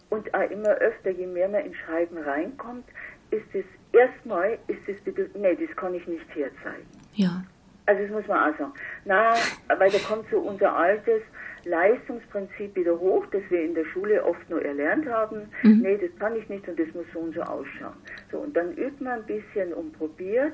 und 0.09 0.33
auch 0.33 0.49
immer 0.49 0.69
öfter, 0.69 1.11
je 1.11 1.27
mehr 1.27 1.49
man 1.49 1.65
ins 1.65 1.77
Schreiben 1.77 2.17
reinkommt, 2.17 2.85
ist 3.31 3.47
es 3.53 3.65
erstmal, 3.91 4.57
ist 4.67 4.87
es, 4.87 4.97
nee, 5.35 5.55
das 5.55 5.75
kann 5.75 5.93
ich 5.93 6.05
nicht 6.07 6.27
herzeigen. 6.35 6.85
Ja. 7.13 7.43
Also 7.89 8.03
das 8.03 8.11
muss 8.11 8.27
man 8.27 8.37
auch 8.53 8.57
sagen. 8.59 8.73
Na, 9.05 9.33
weil 9.79 9.89
da 9.89 9.97
kommt 9.97 10.29
so 10.29 10.37
unser 10.37 10.75
altes 10.75 11.23
Leistungsprinzip 11.65 12.75
wieder 12.75 12.99
hoch, 12.99 13.25
das 13.31 13.41
wir 13.49 13.63
in 13.63 13.73
der 13.73 13.85
Schule 13.85 14.23
oft 14.23 14.47
nur 14.47 14.63
erlernt 14.63 15.07
haben. 15.07 15.49
Mhm. 15.63 15.79
Nee, 15.81 15.97
das 15.97 16.11
kann 16.19 16.35
ich 16.35 16.47
nicht 16.49 16.67
und 16.67 16.79
das 16.79 16.87
muss 16.93 17.07
so 17.11 17.17
und 17.17 17.33
so 17.33 17.41
ausschauen. 17.41 17.95
So, 18.31 18.37
und 18.37 18.55
dann 18.55 18.77
übt 18.77 19.03
man 19.03 19.21
ein 19.21 19.25
bisschen 19.25 19.73
und 19.73 19.93
probiert 19.93 20.53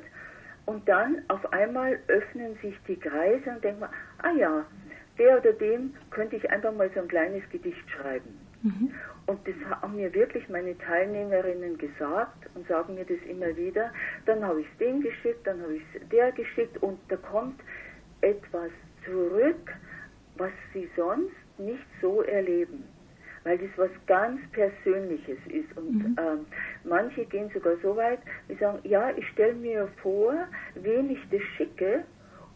und 0.65 0.87
dann 0.87 1.23
auf 1.27 1.51
einmal 1.51 1.99
öffnen 2.07 2.55
sich 2.61 2.73
die 2.87 2.95
Kreise 2.97 3.49
und 3.49 3.61
denkt 3.61 3.81
man, 3.81 3.89
ah 4.19 4.31
ja, 4.31 4.65
der 5.17 5.37
oder 5.39 5.51
dem 5.51 5.93
könnte 6.11 6.37
ich 6.37 6.49
einfach 6.49 6.73
mal 6.73 6.89
so 6.95 7.01
ein 7.01 7.09
kleines 7.09 7.43
Gedicht 7.49 7.83
schreiben. 7.91 8.39
Mhm. 8.63 8.93
Und 9.27 9.39
das 9.47 9.55
haben 9.81 9.95
mir 9.95 10.13
wirklich 10.13 10.47
meine 10.49 10.77
Teilnehmerinnen 10.77 11.77
gesagt 11.77 12.47
und 12.53 12.67
sagen 12.67 12.93
mir 12.93 13.05
das 13.05 13.17
immer 13.27 13.55
wieder. 13.57 13.91
Dann 14.25 14.45
habe 14.45 14.61
ich 14.61 14.67
es 14.71 14.77
dem 14.77 15.01
geschickt, 15.01 15.45
dann 15.45 15.61
habe 15.61 15.75
ich 15.75 15.83
es 15.95 16.07
der 16.09 16.31
geschickt 16.31 16.81
und 16.83 16.99
da 17.09 17.15
kommt 17.17 17.59
etwas 18.21 18.69
zurück, 19.03 19.73
was 20.37 20.51
sie 20.73 20.89
sonst 20.95 21.33
nicht 21.57 21.85
so 22.01 22.21
erleben. 22.21 22.83
Weil 23.43 23.57
das 23.57 23.69
was 23.77 23.91
ganz 24.07 24.39
Persönliches 24.51 25.37
ist. 25.47 25.75
Und 25.77 25.93
mhm. 25.93 26.15
ähm, 26.19 26.45
manche 26.83 27.25
gehen 27.25 27.49
sogar 27.53 27.77
so 27.81 27.95
weit, 27.95 28.19
die 28.49 28.55
sagen, 28.55 28.79
ja, 28.83 29.11
ich 29.15 29.27
stelle 29.29 29.53
mir 29.53 29.87
vor, 30.01 30.35
wen 30.75 31.09
ich 31.09 31.19
das 31.31 31.41
schicke 31.55 32.03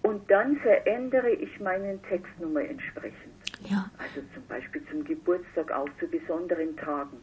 und 0.04 0.30
dann 0.30 0.58
verändere 0.58 1.32
ich 1.32 1.60
meinen 1.60 2.02
Textnummer 2.04 2.62
entsprechend. 2.62 3.29
Ja. 3.68 3.90
Also 3.98 4.22
zum 4.34 4.46
Beispiel 4.48 4.82
zum 4.90 5.04
Geburtstag 5.04 5.72
auch 5.72 5.90
zu 6.00 6.08
besonderen 6.08 6.76
Tagen. 6.78 7.18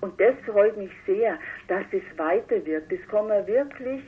Und 0.00 0.18
das 0.20 0.34
freut 0.46 0.76
mich 0.76 0.90
sehr, 1.06 1.38
dass 1.66 1.84
es 1.92 2.18
weiter 2.18 2.64
wird. 2.64 2.90
Das 2.90 3.00
kann 3.08 3.28
man 3.28 3.46
wirklich 3.46 4.02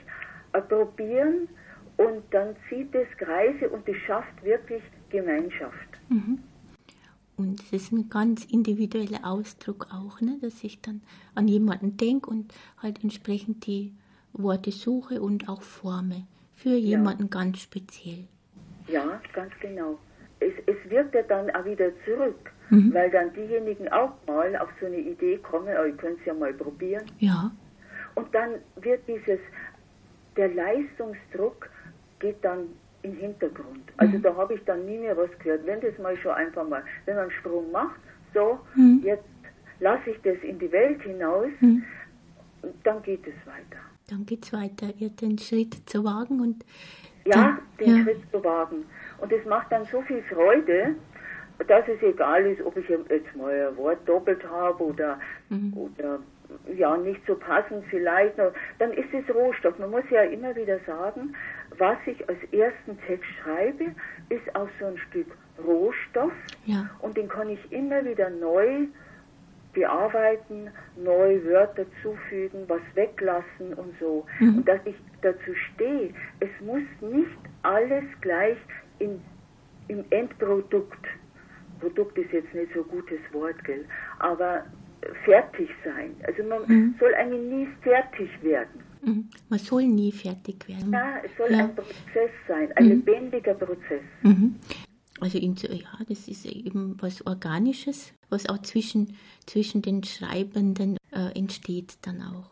äh, 0.53 0.61
probieren 0.61 1.49
und 1.97 2.23
dann 2.31 2.57
zieht 2.69 2.95
es 2.95 3.09
Kreise 3.19 3.69
und 3.69 3.89
es 3.89 3.97
schafft 4.07 4.43
wirklich 4.45 4.83
Gemeinschaft. 5.11 5.99
Mhm. 6.09 6.39
Und 7.37 7.63
es 7.63 7.73
ist 7.73 7.93
ein 7.93 8.11
ganz 8.11 8.45
individueller 8.45 9.25
Ausdruck 9.25 9.89
auch, 9.93 10.21
ne, 10.21 10.39
dass 10.43 10.63
ich 10.63 10.83
dann 10.83 11.01
an 11.35 11.49
jemanden 11.49 11.97
denke 11.97 12.29
und 12.29 12.53
halt 12.77 13.03
entsprechend 13.03 13.67
die 13.67 13.95
Worte 14.33 14.71
suche 14.71 15.23
und 15.23 15.49
auch 15.49 15.63
forme. 15.63 16.27
Für 16.55 16.75
jemanden 16.77 17.25
ja. 17.25 17.29
ganz 17.29 17.61
speziell. 17.61 18.29
Ja, 18.89 19.21
ganz 19.33 19.53
genau. 19.61 19.99
Es, 20.41 20.53
es 20.67 20.91
wirkt 20.91 21.15
ja 21.15 21.23
dann 21.23 21.51
auch 21.51 21.65
wieder 21.65 21.91
zurück, 22.05 22.51
mhm. 22.71 22.93
weil 22.95 23.11
dann 23.11 23.33
diejenigen 23.35 23.89
auch 23.91 24.13
mal 24.27 24.57
auf 24.57 24.69
so 24.81 24.87
eine 24.87 24.99
Idee 24.99 25.39
kommen, 25.39 25.69
oh, 25.81 25.85
ich 25.85 25.97
könnte 25.99 26.19
es 26.21 26.27
ja 26.27 26.35
mal 26.35 26.53
probieren. 26.53 27.05
Ja. 27.19 27.51
Und 28.15 28.35
dann 28.35 28.55
wird 28.77 29.03
dieses, 29.07 29.41
der 30.37 30.49
Leistungsdruck 30.49 31.69
geht 32.19 32.43
dann 32.43 32.69
im 33.03 33.15
Hintergrund. 33.15 33.83
Also 33.97 34.19
mhm. 34.19 34.23
da 34.23 34.37
habe 34.37 34.55
ich 34.55 34.65
dann 34.65 34.85
nie 34.85 34.99
mehr 34.99 35.17
was 35.17 35.31
gehört. 35.39 35.67
Wenn 35.67 35.81
das 35.81 35.97
mal 35.99 36.17
schon 36.19 36.33
einfach 36.33 36.67
mal, 36.69 36.83
wenn 37.07 37.17
man 37.17 37.25
einen 37.25 37.33
Sprung 37.33 37.71
macht, 37.71 38.01
so, 38.35 38.61
mhm. 38.75 39.01
jetzt 39.05 39.25
lasse 39.81 40.11
ich 40.11 40.21
das 40.23 40.37
in 40.43 40.59
die 40.59 40.71
Welt 40.71 41.03
hinaus, 41.03 41.51
mhm. 41.61 41.83
dann 42.85 43.03
geht 43.03 43.27
es 43.27 43.35
weiter. 43.47 43.81
Dann 44.09 44.27
geht 44.27 44.45
es 44.45 44.53
weiter, 44.53 44.93
ihr 44.99 45.11
den 45.11 45.39
Schritt 45.39 45.89
zu 45.89 46.05
wagen 46.05 46.41
und 46.41 46.65
ja, 47.25 47.59
den 47.79 47.97
ja. 47.97 48.03
Schritt 48.05 48.21
zu 48.31 48.43
wagen. 48.43 48.85
Und 49.21 49.33
es 49.33 49.45
macht 49.45 49.71
dann 49.71 49.85
so 49.87 50.03
viel 50.03 50.23
Freude, 50.23 50.95
dass 51.67 51.87
es 51.89 52.03
egal 52.03 52.47
ist, 52.47 52.63
ob 52.63 52.77
ich 52.77 52.89
jetzt 52.89 53.37
mal 53.37 53.69
ein 53.69 53.77
Wort 53.77 54.09
doppelt 54.09 54.43
habe 54.49 54.83
oder, 54.83 55.19
mhm. 55.49 55.73
oder 55.77 56.21
ja, 56.75 56.97
nicht 56.97 57.21
so 57.27 57.35
passend 57.35 57.85
vielleicht, 57.91 58.39
dann 58.39 58.93
ist 58.93 59.13
es 59.13 59.35
Rohstoff. 59.35 59.79
Man 59.79 59.91
muss 59.91 60.05
ja 60.11 60.23
immer 60.23 60.55
wieder 60.57 60.79
sagen, 60.81 61.35
was 61.79 61.99
ich 62.07 62.29
als 62.29 62.39
ersten 62.53 62.99
Text 63.07 63.29
schreibe, 63.43 63.95
ist 64.31 64.55
auch 64.55 64.69
so 64.79 64.87
ein 64.87 64.99
Stück 65.09 65.27
Rohstoff 65.65 66.33
ja. 66.65 66.89
und 67.01 67.17
den 67.17 67.29
kann 67.29 67.51
ich 67.51 67.73
immer 67.73 68.05
wieder 68.05 68.31
neu 68.31 68.87
bearbeiten, 69.73 70.71
neue 70.97 71.45
Wörter 71.45 71.85
zufügen, 72.03 72.65
was 72.67 72.81
weglassen 72.95 73.75
und 73.77 73.95
so. 74.01 74.27
Mhm. 74.41 74.59
Und 74.59 74.69
dass 74.69 74.81
ich 74.85 74.97
dazu 75.23 75.55
stehe, 75.55 76.13
es 76.41 76.49
muss 76.61 76.83
nicht 77.01 77.39
alles 77.63 78.05
gleich 78.21 78.57
in, 79.01 79.21
im 79.89 80.05
Endprodukt, 80.11 81.07
Produkt 81.81 82.17
ist 82.19 82.33
jetzt 82.33 82.55
nicht 82.55 82.73
so 82.75 82.83
ein 82.83 82.89
gutes 82.89 83.21
Wort, 83.33 83.63
gell, 83.65 83.85
aber 84.19 84.65
fertig 85.25 85.71
sein. 85.85 86.15
Also 86.27 86.43
man 86.45 86.63
mhm. 86.67 86.95
soll 87.01 87.15
eigentlich 87.15 87.51
nie 87.51 87.69
fertig 87.83 88.31
werden. 88.43 88.83
Mhm. 89.03 89.31
Man 89.49 89.59
soll 89.59 89.87
nie 89.87 90.13
fertig 90.13 90.69
werden. 90.69 90.93
Ja, 90.93 91.21
es 91.25 91.31
soll 91.37 91.51
ja. 91.51 91.65
ein 91.65 91.75
Prozess 91.75 92.31
sein, 92.47 92.71
ein 92.77 92.85
mhm. 92.85 92.91
lebendiger 92.91 93.55
Prozess. 93.55 94.03
Mhm. 94.23 94.57
Also 95.21 95.39
ja, 95.39 95.89
das 96.09 96.29
ist 96.29 96.47
eben 96.47 96.97
was 97.01 97.27
Organisches, 97.27 98.15
was 98.31 98.49
auch 98.49 98.59
zwischen, 98.63 99.17
zwischen 99.47 99.83
den 99.83 100.03
Schreibenden 100.03 100.97
äh, 101.13 101.39
entsteht 101.39 101.99
dann 102.03 102.23
auch. 102.23 102.51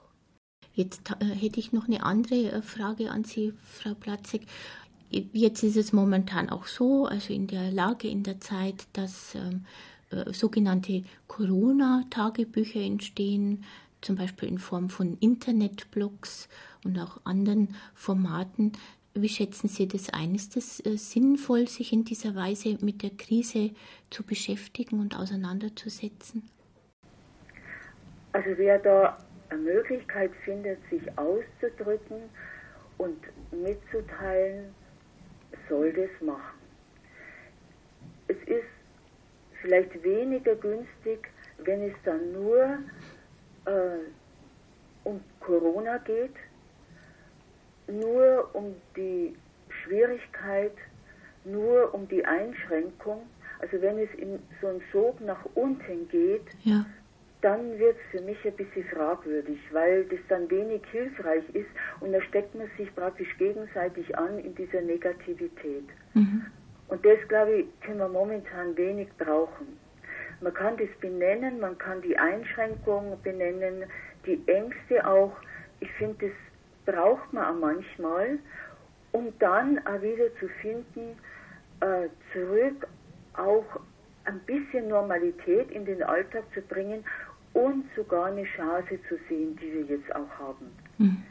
Jetzt 0.75 1.11
äh, 1.21 1.25
hätte 1.25 1.61
ich 1.61 1.73
noch 1.73 1.88
eine 1.88 2.02
andere 2.02 2.52
äh, 2.52 2.62
Frage 2.62 3.11
an 3.11 3.25
Sie, 3.25 3.55
Frau 3.64 3.95
Platzek. 3.95 4.43
Jetzt 5.11 5.62
ist 5.62 5.77
es 5.77 5.93
momentan 5.93 6.50
auch 6.50 6.67
so, 6.67 7.07
also 7.07 7.33
in 7.33 7.47
der 7.47 7.71
Lage, 7.71 8.09
in 8.09 8.23
der 8.23 8.41
Zeit, 8.41 8.87
dass 8.93 9.35
ähm, 9.35 9.65
äh, 10.11 10.33
sogenannte 10.33 11.03
Corona-Tagebücher 11.29 12.81
entstehen, 12.81 13.65
zum 14.00 14.17
Beispiel 14.17 14.49
in 14.49 14.59
Form 14.59 14.91
von 14.91 15.17
Internetblogs 15.21 16.49
und 16.85 16.99
auch 16.99 17.21
anderen 17.25 17.75
Formaten. 17.95 18.73
Wie 19.15 19.29
schätzen 19.29 19.69
Sie 19.69 19.88
das 19.88 20.11
ein? 20.11 20.35
Ist 20.35 20.57
es 20.57 20.85
äh, 20.85 20.97
sinnvoll, 20.97 21.69
sich 21.69 21.93
in 21.93 22.05
dieser 22.05 22.35
Weise 22.35 22.77
mit 22.81 23.03
der 23.03 23.11
Krise 23.11 23.71
zu 24.11 24.23
beschäftigen 24.23 25.00
und 25.00 25.17
auseinanderzusetzen? 25.17 26.49
Also 28.32 28.50
wer 28.56 28.78
da 28.78 29.19
eine 29.49 29.63
Möglichkeit 29.63 30.30
findet, 30.45 30.78
sich 30.91 31.02
auszudrücken 31.19 32.19
und 32.99 33.19
mitzuteilen, 33.50 34.75
soll 35.69 35.93
das 35.93 36.11
machen. 36.21 36.58
Es 38.28 38.37
ist 38.47 38.67
vielleicht 39.61 40.02
weniger 40.02 40.54
günstig, 40.54 41.28
wenn 41.58 41.82
es 41.82 41.95
dann 42.04 42.32
nur 42.32 42.78
äh, 43.65 43.99
um 45.04 45.21
Corona 45.41 45.99
geht, 45.99 46.34
nur 47.87 48.54
um 48.54 48.75
die 48.97 49.34
Schwierigkeit, 49.82 50.75
nur 51.45 51.93
um 51.95 52.06
die 52.08 52.25
Einschränkung. 52.25 53.23
Also 53.61 53.80
wenn 53.80 53.99
es 53.99 54.11
in 54.15 54.39
so 54.61 54.69
einen 54.69 54.82
Sog 54.93 55.21
nach 55.21 55.45
unten 55.54 56.08
geht, 56.08 56.47
ja. 56.63 56.84
Dann 57.41 57.79
wird 57.79 57.97
es 57.97 58.19
für 58.19 58.25
mich 58.25 58.39
ein 58.45 58.57
bisschen 58.57 58.85
fragwürdig, 58.89 59.59
weil 59.73 60.05
das 60.05 60.19
dann 60.29 60.51
wenig 60.51 60.83
hilfreich 60.91 61.45
ist 61.53 61.69
und 62.01 62.13
da 62.13 62.21
steckt 62.23 62.55
man 62.55 62.69
sich 62.77 62.93
praktisch 62.95 63.37
gegenseitig 63.39 64.17
an 64.19 64.39
in 64.39 64.55
dieser 64.55 64.81
Negativität. 64.81 65.85
Mhm. 66.15 66.47
Und 66.89 67.05
das, 67.05 67.19
glaube 67.29 67.61
ich, 67.61 67.81
können 67.83 67.99
wir 67.99 68.09
momentan 68.09 68.77
wenig 68.77 69.09
brauchen. 69.19 69.79
Man 70.41 70.55
kann 70.55 70.77
das 70.79 70.89
benennen, 71.01 71.61
man 71.61 71.77
kann 71.79 72.01
die 72.03 72.17
Einschränkungen 72.17 73.21
benennen, 73.23 73.85
die 74.25 74.41
Ängste 74.47 75.07
auch. 75.07 75.37
Ich 75.81 75.91
finde, 75.93 76.29
das 76.29 76.95
braucht 76.95 77.33
man 77.33 77.45
auch 77.45 77.61
manchmal, 77.61 78.39
um 79.13 79.33
dann 79.39 79.79
auch 79.87 80.01
wieder 80.01 80.35
zu 80.41 80.49
finden, 80.61 81.19
äh, 81.81 82.09
zurück 82.33 82.87
auch 83.35 83.81
ein 84.25 84.41
bisschen 84.41 84.89
Normalität 84.89 85.71
in 85.71 85.85
den 85.85 86.03
Alltag 86.03 86.45
zu 86.55 86.61
bringen 86.63 87.05
und 87.58 87.84
sogar 87.97 88.26
eine 88.26 88.44
Chance 88.44 88.99
zu 89.08 89.16
sehen, 89.28 89.56
die 89.56 89.73
wir 89.73 89.97
jetzt 89.97 90.14
auch 90.14 90.30
haben. 90.38 90.66
Mhm. 90.99 91.23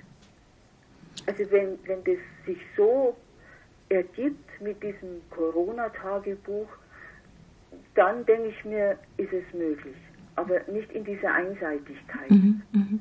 Also 1.26 1.50
wenn, 1.52 1.80
wenn 1.86 2.04
das 2.04 2.18
sich 2.46 2.58
so 2.76 3.16
ergibt 3.90 4.50
mit 4.62 4.82
diesem 4.84 5.22
Corona-Tagebuch, 5.30 6.68
dann 7.96 8.26
denke 8.26 8.50
ich 8.50 8.66
mir, 8.66 8.98
ist 9.18 9.32
es 9.32 9.54
möglich. 9.54 9.96
Aber 10.36 10.60
nicht 10.72 10.92
in 10.92 11.04
dieser 11.04 11.34
Einseitigkeit. 11.34 12.30
Mhm, 12.30 12.62
mh. 12.72 13.00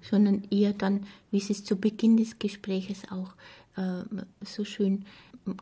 Sondern 0.00 0.42
eher 0.50 0.72
dann, 0.72 1.06
wie 1.30 1.40
Sie 1.40 1.52
es 1.52 1.64
zu 1.64 1.80
Beginn 1.80 2.16
des 2.16 2.38
Gespräches 2.38 3.04
auch 3.10 3.34
äh, 3.76 4.02
so 4.40 4.64
schön 4.64 5.04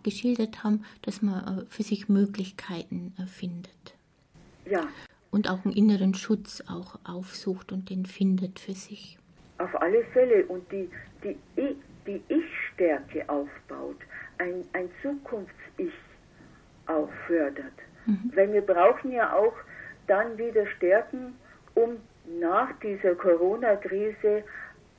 geschildert 0.03 0.65
haben, 0.65 0.85
dass 1.03 1.23
man 1.23 1.59
äh, 1.59 1.65
für 1.69 1.83
sich 1.83 2.09
Möglichkeiten 2.09 3.13
äh, 3.19 3.27
findet. 3.27 3.95
Ja. 4.65 4.89
Und 5.31 5.49
auch 5.49 5.65
einen 5.65 5.75
inneren 5.75 6.15
Schutz 6.15 6.63
auch 6.69 6.99
aufsucht 7.05 7.73
und 7.73 7.89
den 7.89 8.05
findet 8.05 8.59
für 8.59 8.75
sich. 8.75 9.19
Auf 9.59 9.81
alle 9.81 10.05
Fälle. 10.13 10.45
Und 10.47 10.71
die, 10.73 10.89
die, 11.23 11.37
die 12.07 12.23
Ich-Stärke 12.29 13.29
aufbaut 13.29 13.99
ein, 14.39 14.65
ein 14.73 14.89
Zukunfts-Ich 15.03 15.93
auch 16.87 17.11
fördert. 17.27 17.73
Mhm. 18.07 18.33
Weil 18.35 18.53
wir 18.53 18.63
brauchen 18.63 19.13
ja 19.13 19.33
auch 19.33 19.55
dann 20.07 20.37
wieder 20.39 20.67
Stärken, 20.67 21.35
um 21.75 21.99
nach 22.41 22.73
dieser 22.83 23.15
Corona-Krise 23.15 24.43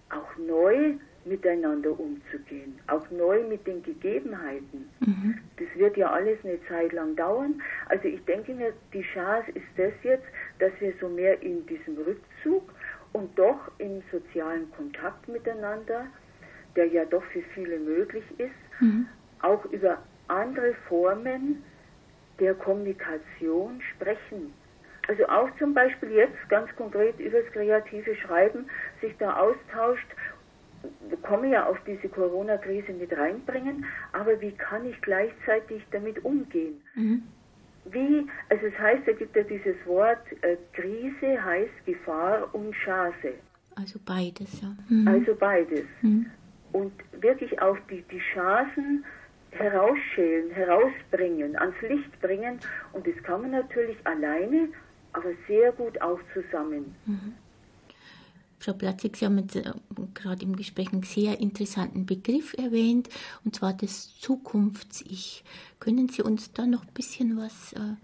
auch 0.10 0.38
neu 0.38 0.96
miteinander 1.26 1.92
umzugehen, 2.00 2.80
auch 2.88 3.10
neu 3.12 3.44
mit 3.44 3.66
den 3.68 3.84
Gegebenheiten. 3.84 4.90
Mhm. 5.00 5.38
Das 5.58 5.68
wird 5.76 5.98
ja 5.98 6.12
alles 6.12 6.38
eine 6.44 6.60
Zeit 6.68 6.94
lang 6.94 7.16
dauern. 7.16 7.62
Also 7.90 8.08
ich 8.08 8.24
denke 8.26 8.54
mir, 8.54 8.74
die 8.94 9.04
Chance 9.14 9.52
ist 9.52 9.68
das 9.78 9.94
jetzt, 10.04 10.26
dass 10.60 10.72
wir 10.80 10.94
so 11.00 11.10
mehr 11.10 11.42
in 11.42 11.66
diesem 11.68 11.98
Rückzug 11.98 12.64
und 13.14 13.38
doch 13.38 13.72
im 13.78 14.02
sozialen 14.12 14.72
Kontakt 14.72 15.28
miteinander, 15.28 16.08
der 16.76 16.88
ja 16.88 17.06
doch 17.06 17.24
für 17.26 17.42
viele 17.54 17.80
möglich 17.80 18.24
ist, 18.38 18.82
mhm 18.82 19.08
auch 19.42 19.66
über 19.66 19.98
andere 20.28 20.74
Formen 20.88 21.64
der 22.40 22.54
Kommunikation 22.56 23.82
sprechen. 23.96 24.54
Also 25.08 25.28
auch 25.28 25.50
zum 25.58 25.74
Beispiel 25.74 26.12
jetzt 26.12 26.50
ganz 26.50 26.74
konkret 26.76 27.20
über 27.20 27.42
das 27.42 27.52
kreative 27.52 28.16
Schreiben 28.16 28.70
sich 29.02 29.16
da 29.18 29.36
austauscht, 29.36 30.08
komme 31.24 31.50
ja 31.50 31.66
auf 31.66 31.78
diese 31.86 32.10
Corona-Krise 32.10 32.94
mit 32.94 33.16
reinbringen, 33.16 33.86
aber 34.12 34.40
wie 34.42 34.52
kann 34.52 34.86
ich 34.86 35.00
gleichzeitig 35.02 35.84
damit 35.92 36.24
umgehen? 36.26 36.82
Mhm. 36.96 37.24
Wie, 37.86 38.28
also 38.50 38.66
es 38.68 38.78
heißt, 38.78 39.08
da 39.08 39.14
gibt 39.14 39.36
ja 39.36 39.44
dieses 39.44 39.76
Wort, 39.86 40.22
äh, 40.42 40.58
Krise 40.74 41.44
heißt 41.44 41.86
Gefahr 41.86 42.54
und 42.54 42.74
Chance. 42.74 43.34
Also 43.76 44.00
beides, 44.06 44.62
ja. 44.62 44.76
Mhm. 44.90 45.08
Also 45.08 45.36
beides. 45.36 45.86
Mhm. 46.02 46.28
Und 46.74 46.94
wirklich 47.20 47.60
auch 47.62 47.78
die, 47.90 48.04
die 48.12 48.22
Chancen 48.34 49.04
herausschälen, 49.52 50.52
herausbringen, 50.52 51.56
ans 51.58 51.76
Licht 51.82 52.22
bringen. 52.22 52.60
Und 52.94 53.06
das 53.08 53.16
kann 53.24 53.42
man 53.42 53.52
natürlich 53.52 53.98
alleine, 54.06 54.70
aber 55.14 55.32
sehr 55.48 55.72
gut 55.74 56.00
auch 56.02 56.20
zusammen. 56.34 56.96
Frau 58.62 58.74
Platzig, 58.74 59.18
Sie 59.18 59.26
haben 59.26 59.40
jetzt 59.40 59.56
äh, 59.56 59.74
gerade 60.14 60.44
im 60.44 60.56
Gespräch 60.56 60.94
einen 60.94 61.02
sehr 61.02 61.40
interessanten 61.40 62.06
Begriff 62.06 62.54
erwähnt, 62.54 63.10
und 63.44 63.56
zwar 63.56 63.74
das 63.74 64.16
Zukunfts-Ich. 64.20 65.44
Können 65.80 66.10
Sie 66.10 66.22
uns 66.22 66.54
da 66.54 66.68
noch 66.68 66.84
ein 66.84 66.94
bisschen 66.94 67.38
was 67.38 67.74
äh, 67.74 67.96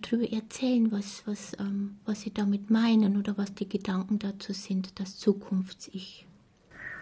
darüber 0.00 0.32
erzählen, 0.32 0.90
was, 0.90 1.26
was, 1.26 1.52
ähm, 1.60 1.98
was 2.06 2.22
Sie 2.22 2.32
damit 2.32 2.70
meinen 2.70 3.18
oder 3.18 3.36
was 3.36 3.52
die 3.54 3.68
Gedanken 3.68 4.18
dazu 4.18 4.54
sind, 4.54 4.98
das 4.98 5.18
Zukunfts-Ich? 5.18 6.26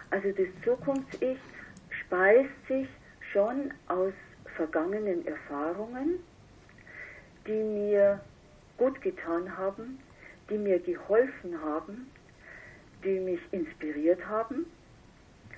Also 0.09 0.27
das 0.31 0.47
Zukunfts-Ich 0.65 1.37
speist 2.05 2.67
sich 2.67 2.87
schon 3.31 3.73
aus 3.87 4.13
vergangenen 4.57 5.25
Erfahrungen, 5.25 6.19
die 7.47 7.51
mir 7.63 8.19
gut 8.77 9.01
getan 9.01 9.57
haben, 9.57 9.99
die 10.49 10.57
mir 10.57 10.79
geholfen 10.79 11.59
haben, 11.61 12.07
die 13.03 13.19
mich 13.19 13.39
inspiriert 13.51 14.25
haben. 14.27 14.65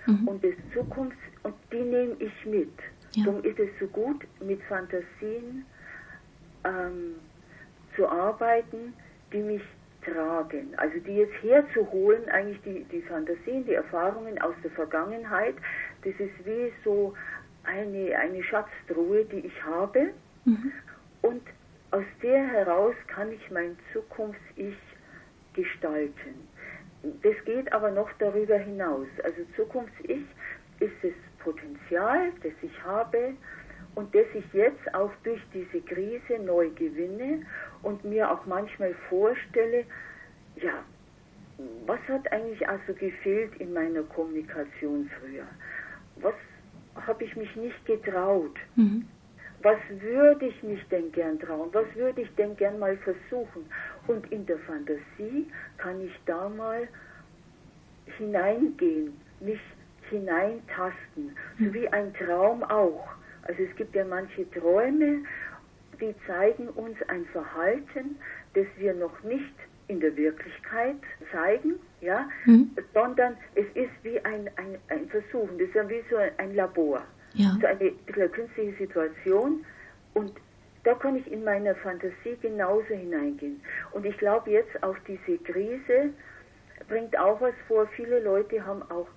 Mhm. 0.05 0.27
Und 0.27 0.43
das 0.43 0.53
Zukunfts 0.73 1.17
und 1.43 1.55
die 1.71 1.81
nehme 1.81 2.15
ich 2.19 2.45
mit. 2.45 2.73
Ja. 3.13 3.25
Darum 3.25 3.43
ist 3.43 3.60
es 3.60 3.69
so 3.79 3.88
gut, 3.88 4.25
mit 4.41 4.62
Fantasien 4.63 5.65
ähm, 6.63 7.15
zu 7.95 8.08
arbeiten, 8.08 8.93
die 9.31 9.41
mich 9.41 9.62
tragen. 10.03 10.73
Also 10.77 10.99
die 10.99 11.17
jetzt 11.17 11.41
herzuholen, 11.41 12.27
eigentlich 12.29 12.62
die, 12.63 12.84
die 12.86 13.01
Fantasien, 13.03 13.65
die 13.65 13.73
Erfahrungen 13.73 14.39
aus 14.41 14.55
der 14.63 14.71
Vergangenheit, 14.71 15.55
das 16.03 16.13
ist 16.19 16.45
wie 16.45 16.71
so 16.84 17.13
eine, 17.63 18.15
eine 18.17 18.43
Schatztruhe, 18.43 19.25
die 19.25 19.47
ich 19.47 19.63
habe. 19.63 20.12
Mhm. 20.45 20.71
Und 21.21 21.41
aus 21.91 22.05
der 22.21 22.45
heraus 22.47 22.95
kann 23.08 23.31
ich 23.31 23.49
mein 23.51 23.77
Zukunfts-Ich 23.93 24.77
gestalten. 25.53 26.44
Das 27.22 27.36
geht 27.46 27.72
aber 27.72 27.91
noch 27.91 28.10
darüber 28.20 28.58
hinaus. 28.58 29.08
Also 29.24 29.41
Zukunfts-Ich 29.56 30.26
ist 30.80 30.94
das 31.04 31.12
Potenzial, 31.39 32.32
das 32.41 32.54
ich 32.62 32.84
habe 32.84 33.36
und 33.96 34.13
das 34.13 34.26
ich 34.34 34.46
jetzt 34.54 34.94
auch 34.94 35.12
durch 35.24 35.41
diese 35.54 35.82
Krise 35.82 36.39
neu 36.44 36.70
gewinne 36.72 37.46
und 37.84 38.04
mir 38.04 38.30
auch 38.30 38.46
manchmal 38.46 38.94
vorstelle, 39.10 39.86
ja, 40.56 40.84
was 41.86 42.00
hat 42.10 42.32
eigentlich 42.32 42.68
also 42.68 42.94
gefehlt 42.94 43.56
in 43.58 43.74
meiner 43.74 44.04
Kommunikation 44.04 45.10
früher? 45.20 45.48
Was 46.18 46.34
habe 47.08 47.24
ich 47.24 47.36
mich 47.36 47.56
nicht 47.56 47.86
getraut? 47.86 48.56
Mhm. 48.76 49.08
Was 49.62 49.78
würde 49.89 50.46
ich 50.46 50.63
mich 50.63 50.86
denn 50.89 51.12
gern 51.12 51.39
trauen? 51.39 51.70
Was 51.72 51.86
würde 51.96 52.22
ich 52.22 52.36
denn 52.36 52.56
gern 52.56 52.80
mal 52.80 52.98
versuchen? 52.98 53.65
Und 54.08 54.32
in 54.32 54.46
der 54.46 54.60
Fantasie 54.60 55.48
kann 55.78 56.02
ich 56.02 56.13
da 56.26 56.50
mal 56.50 56.88
hineingehen, 58.18 59.13
mich 59.39 59.60
hineintasten, 60.10 61.36
so 61.60 61.74
wie 61.74 61.88
ein 61.89 62.13
Traum 62.13 62.63
auch. 62.63 63.08
Also 63.44 63.63
es 63.63 63.76
gibt 63.76 63.96
ja 63.96 64.06
manche 64.06 64.50
Träume, 64.52 65.24
die 66.00 66.13
zeigen 66.28 66.68
uns 66.70 66.98
ein 67.08 67.26
Verhalten, 67.26 68.18
das 68.54 68.65
wir 68.78 68.94
noch 68.94 69.24
nicht 69.24 69.54
in 69.88 70.00
der 70.00 70.15
Wirklichkeit 70.15 70.98
zeigen, 71.32 71.76
ja, 72.02 72.28
mhm. 72.46 72.72
sondern 72.94 73.38
es 73.54 73.65
ist 73.76 73.91
wie 74.04 74.20
ein, 74.26 74.50
ein, 74.56 74.78
ein 74.89 75.08
Versuch, 75.10 75.48
das 75.54 75.68
ist 75.68 75.76
ja 75.76 75.88
wie 75.88 76.04
so 76.10 76.18
ein 76.38 76.56
Labor, 76.56 77.04
ja. 77.36 77.58
so 77.62 77.67
eine, 77.67 77.93
eine 78.13 78.30
künstliche 78.30 78.76
Situation 78.78 79.65
und 80.13 80.32
da 80.84 80.93
kann 80.93 81.15
ich 81.15 81.32
in 81.32 81.43
meiner 81.43 81.76
Fantasie 81.76 82.38
genauso 82.41 82.93
hineingehen. 82.93 83.60
Und 83.91 84.06
ich 84.06 84.17
glaube 84.17 84.52
jetzt 84.52 84.84
auch 84.84 84.95
diese 85.08 85.39
Krise 85.39 86.12
bringt 86.88 87.17
auch 87.17 87.41
was 87.41 87.56
vor. 87.67 87.88
Viele 87.95 88.19
Leute 88.19 88.63
haben 88.63 88.84
auch 88.91 89.08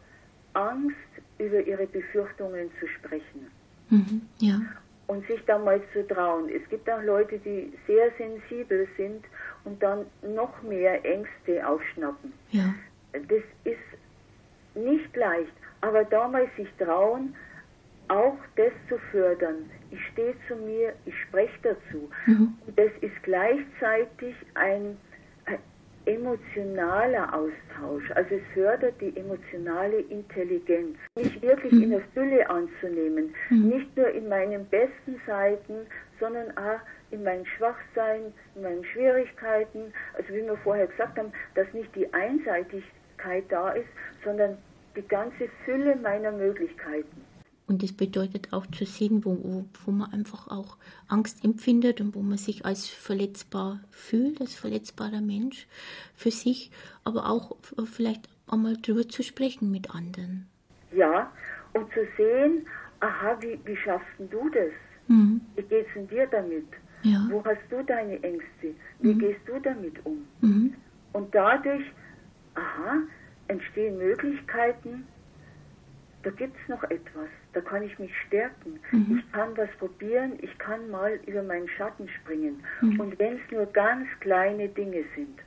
Angst, 0.55 0.97
über 1.39 1.61
ihre 1.61 1.87
Befürchtungen 1.87 2.71
zu 2.81 2.89
sprechen. 2.89 3.47
Mhm, 3.91 4.23
ja. 4.39 4.61
Und 5.07 5.27
sich 5.27 5.41
da 5.47 5.59
mal 5.59 5.81
zu 5.93 6.07
trauen. 6.07 6.49
Es 6.49 6.69
gibt 6.69 6.91
auch 6.91 7.03
Leute, 7.03 7.39
die 7.39 7.73
sehr 7.87 8.11
sensibel 8.19 8.87
sind 8.97 9.25
und 9.65 9.83
dann 9.83 10.07
noch 10.23 10.63
mehr 10.63 11.05
Ängste 11.05 11.67
aufschnappen. 11.67 12.33
Ja. 12.51 12.75
Das 13.13 13.43
ist 13.65 13.79
nicht 14.75 15.17
leicht, 15.17 15.53
aber 15.81 16.05
da 16.05 16.29
mal 16.29 16.49
sich 16.57 16.69
trauen, 16.79 17.35
auch 18.09 18.37
das 18.57 18.73
zu 18.89 18.99
fördern. 19.11 19.71
Ich 19.91 20.05
stehe 20.09 20.35
zu 20.47 20.57
mir, 20.57 20.93
ich 21.05 21.15
spreche 21.23 21.59
dazu. 21.63 22.11
Mhm. 22.27 22.55
Und 22.67 22.79
das 22.79 22.91
ist 23.01 23.23
gleichzeitig 23.23 24.35
ein 24.55 24.97
emotionaler 26.09 27.35
Austausch. 27.35 28.11
Also 28.15 28.37
es 28.37 28.43
fördert 28.55 28.95
die 29.01 29.15
emotionale 29.17 30.01
Intelligenz. 30.01 30.97
Mich 31.17 31.41
wirklich 31.43 31.73
mhm. 31.73 31.83
in 31.83 31.91
der 31.91 32.01
Fülle 32.15 32.49
anzunehmen. 32.49 33.35
Mhm. 33.51 33.69
Nicht 33.69 33.97
nur 33.97 34.09
in 34.09 34.29
meinen 34.29 34.65
besten 34.67 35.21
Seiten, 35.27 35.87
sondern 36.19 36.57
auch 36.57 36.81
in 37.11 37.23
meinen 37.23 37.47
Schwachsein, 37.47 38.33
in 38.55 38.63
meinen 38.63 38.85
Schwierigkeiten. 38.87 39.93
Also 40.15 40.31
wie 40.31 40.45
wir 40.45 40.57
vorher 40.59 40.87
gesagt 40.87 41.19
haben, 41.19 41.33
dass 41.55 41.73
nicht 41.75 41.95
die 41.95 42.13
Einseitigkeit 42.15 43.45
da 43.51 43.71
ist, 43.71 43.89
sondern 44.25 44.57
die 44.97 45.07
ganze 45.07 45.49
Fülle 45.65 45.95
meiner 45.97 46.33
Möglichkeiten. 46.33 47.28
Und 47.69 47.83
das 47.83 47.93
bedeutet 47.93 48.53
auch 48.53 48.67
zu 48.67 48.87
sehen, 48.87 49.25
wo, 49.27 49.39
wo, 49.43 49.65
wo 49.85 49.91
man 49.91 50.11
einfach 50.13 50.49
auch 50.49 50.79
Angst 51.07 51.45
empfindet 51.45 52.01
und 52.01 52.15
wo 52.15 52.23
man 52.23 52.39
sich 52.39 52.65
als 52.65 52.89
verletzbar 52.89 53.81
fühlt, 53.91 54.41
als 54.41 54.55
verletzbarer 54.55 55.21
Mensch 55.21 55.67
für 56.15 56.31
sich, 56.31 56.71
aber 57.05 57.29
auch 57.29 57.57
vielleicht 57.85 58.27
einmal 58.49 58.77
drüber 58.79 59.07
zu 59.07 59.23
sprechen 59.23 59.71
mit 59.71 59.95
anderen. 59.95 60.49
Ja, 60.93 61.31
und 61.75 61.93
zu 61.93 62.01
sehen, 62.17 62.67
aha, 63.01 63.37
wie, 63.41 63.59
wie 63.65 63.77
schaffst 63.77 64.09
du 64.19 64.49
das? 64.49 64.73
Mhm. 65.09 65.43
Wie 65.57 65.63
geht's 65.63 65.91
denn 65.95 66.09
dir 66.09 66.27
damit? 66.27 66.67
Ja. 67.03 67.27
Wo 67.31 67.45
hast 67.45 67.61
du 67.71 67.83
deine 67.85 68.23
Ängste? 68.23 68.75
Wie 69.01 69.15
mhm. 69.15 69.19
gehst 69.19 69.41
du 69.47 69.61
damit 69.61 69.95
um? 70.05 70.27
Mhm. 70.41 70.75
Und 71.13 71.35
dadurch, 71.35 71.85
aha, 72.55 73.03
entstehen 73.49 73.99
Möglichkeiten, 73.99 75.07
da 76.29 76.35
gibt 76.35 76.55
es 76.63 76.69
noch 76.69 76.83
etwas, 76.91 77.29
da 77.55 77.63
kann 77.63 77.83
ich 77.83 77.99
mich 77.99 78.13
stärken. 78.27 78.79
Mhm. 78.93 79.23
Ich 79.25 79.33
kann 79.33 79.57
was 79.57 79.71
probieren, 79.79 80.33
ich 80.43 80.59
kann 80.59 80.91
mal 80.91 81.19
über 81.27 81.43
meinen 81.43 81.69
Schatten 81.71 82.07
springen. 82.07 82.63
Mhm. 82.83 83.01
Und 83.01 83.19
wenn 83.19 83.37
es 83.37 83.51
nur 83.51 83.65
ganz 83.65 84.07
kleine 84.21 84.69
Dinge 84.69 85.05
sind. 85.17 85.39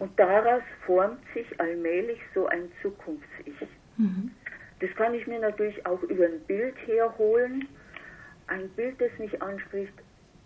Und 0.00 0.18
daraus 0.18 0.62
formt 0.84 1.20
sich 1.34 1.46
allmählich 1.60 2.18
so 2.34 2.48
ein 2.48 2.72
Zukunfts-Ich. 2.82 3.68
Mhm. 3.96 4.32
Das 4.80 4.90
kann 4.96 5.14
ich 5.14 5.24
mir 5.28 5.38
natürlich 5.38 5.86
auch 5.86 6.02
über 6.02 6.24
ein 6.24 6.40
Bild 6.48 6.74
herholen. 6.84 7.68
Ein 8.48 8.68
Bild, 8.70 9.00
das 9.00 9.16
mich 9.20 9.40
anspricht. 9.40 9.94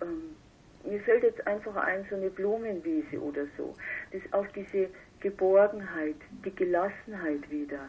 Ähm, 0.02 0.36
mir 0.84 1.00
fällt 1.00 1.22
jetzt 1.22 1.46
einfach 1.46 1.76
ein, 1.76 2.04
so 2.10 2.16
eine 2.16 2.28
Blumenwiese 2.28 3.18
oder 3.22 3.46
so. 3.56 3.74
Das 4.12 4.22
ist 4.22 4.34
auch 4.34 4.46
diese 4.48 4.90
Geborgenheit, 5.20 6.16
die 6.44 6.54
Gelassenheit 6.54 7.50
wieder 7.50 7.88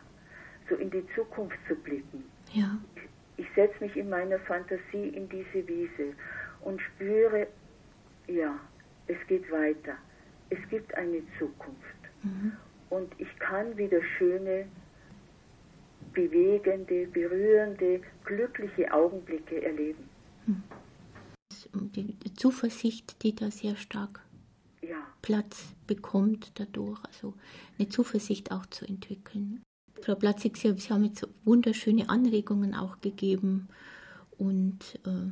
so 0.70 0.76
in 0.76 0.90
die 0.92 1.04
Zukunft 1.16 1.58
zu 1.68 1.76
blicken. 1.76 2.24
Ja. 2.54 2.78
Ich, 3.38 3.48
setze 3.56 3.84
mich 3.84 3.96
in 3.96 4.10
meiner 4.10 4.40
Fantasie 4.40 5.10
in 5.10 5.28
diese 5.30 5.68
Wiese 5.68 6.14
und 6.62 6.82
spüre, 6.82 7.48
ja, 8.28 8.60
es 9.08 9.18
geht 9.28 9.50
weiter. 9.52 9.96
Es 10.50 10.60
gibt 10.70 10.94
eine 10.96 11.22
Zukunft. 11.40 12.02
Mhm. 12.24 12.54
Und 12.90 13.12
ich 13.18 13.28
kann 13.40 13.78
wieder 13.78 14.02
schöne, 14.18 14.68
bewegende, 16.14 17.08
berührende, 17.08 18.02
glückliche 18.26 18.92
Augenblicke 18.94 19.64
erleben. 19.64 20.10
Mhm. 20.46 20.64
Die 21.96 22.34
Zuversicht, 22.34 23.24
die 23.24 23.36
da 23.36 23.50
sehr 23.50 23.76
stark 23.76 24.22
ja. 24.82 24.98
Platz 25.22 25.74
bekommt 25.86 26.52
dadurch, 26.60 27.04
also 27.06 27.34
eine 27.78 27.90
Zuversicht 27.90 28.52
auch 28.52 28.66
zu 28.68 28.86
entwickeln. 28.86 29.64
Frau 30.02 30.16
Platzig, 30.16 30.58
Sie, 30.58 30.70
haben 30.90 31.04
jetzt 31.04 31.28
wunderschöne 31.44 32.10
Anregungen 32.10 32.74
auch 32.74 33.02
gegeben 33.02 33.68
und 34.38 35.00
äh, 35.06 35.32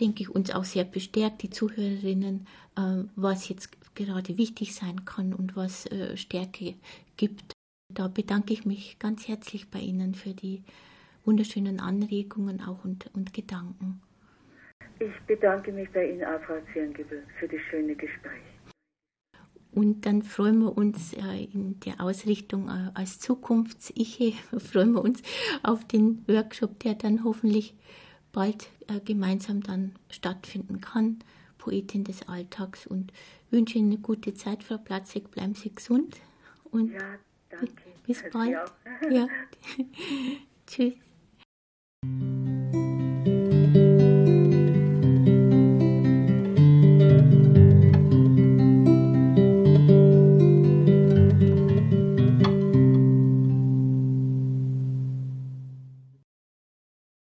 denke 0.00 0.22
ich, 0.22 0.30
uns 0.30 0.50
auch 0.50 0.64
sehr 0.64 0.84
bestärkt, 0.84 1.42
die 1.42 1.50
Zuhörerinnen, 1.50 2.46
äh, 2.76 3.04
was 3.16 3.48
jetzt 3.48 3.70
gerade 3.94 4.36
wichtig 4.38 4.74
sein 4.74 5.04
kann 5.04 5.32
und 5.32 5.56
was 5.56 5.86
äh, 5.86 6.16
Stärke 6.16 6.74
gibt. 7.16 7.52
Da 7.92 8.08
bedanke 8.08 8.52
ich 8.52 8.64
mich 8.64 8.98
ganz 8.98 9.28
herzlich 9.28 9.70
bei 9.70 9.78
Ihnen 9.78 10.14
für 10.14 10.34
die 10.34 10.62
wunderschönen 11.24 11.80
Anregungen 11.80 12.60
auch 12.60 12.84
und, 12.84 13.10
und 13.14 13.32
Gedanken. 13.32 14.00
Ich 14.98 15.12
bedanke 15.26 15.72
mich 15.72 15.90
bei 15.90 16.10
Ihnen 16.10 16.24
auch, 16.24 16.40
Frau 16.42 16.58
Zirngebel, 16.72 17.24
für 17.38 17.48
das 17.48 17.60
schöne 17.70 17.94
Gespräch. 17.94 18.53
Und 19.74 20.06
dann 20.06 20.22
freuen 20.22 20.60
wir 20.60 20.76
uns 20.76 21.12
äh, 21.14 21.44
in 21.52 21.80
der 21.80 22.00
Ausrichtung 22.00 22.68
äh, 22.68 22.90
als 22.94 23.18
Zukunfts-Iche, 23.18 24.34
freuen 24.58 24.92
wir 24.92 25.02
uns 25.02 25.20
auf 25.64 25.84
den 25.84 26.22
Workshop, 26.28 26.78
der 26.80 26.94
dann 26.94 27.24
hoffentlich 27.24 27.74
bald 28.32 28.68
äh, 28.86 29.00
gemeinsam 29.00 29.62
dann 29.62 29.92
stattfinden 30.10 30.80
kann. 30.80 31.18
Poetin 31.58 32.04
des 32.04 32.28
Alltags 32.28 32.86
und 32.86 33.12
wünsche 33.50 33.78
Ihnen 33.78 33.92
eine 33.92 34.00
gute 34.00 34.34
Zeit, 34.34 34.62
Frau 34.62 34.76
Platzig. 34.76 35.30
Bleiben 35.30 35.54
Sie 35.54 35.74
gesund 35.74 36.16
und 36.70 36.92
ja, 36.92 37.18
bis 38.06 38.22
bald. 38.30 38.56
Ja. 39.10 39.26
Tschüss. 40.66 41.03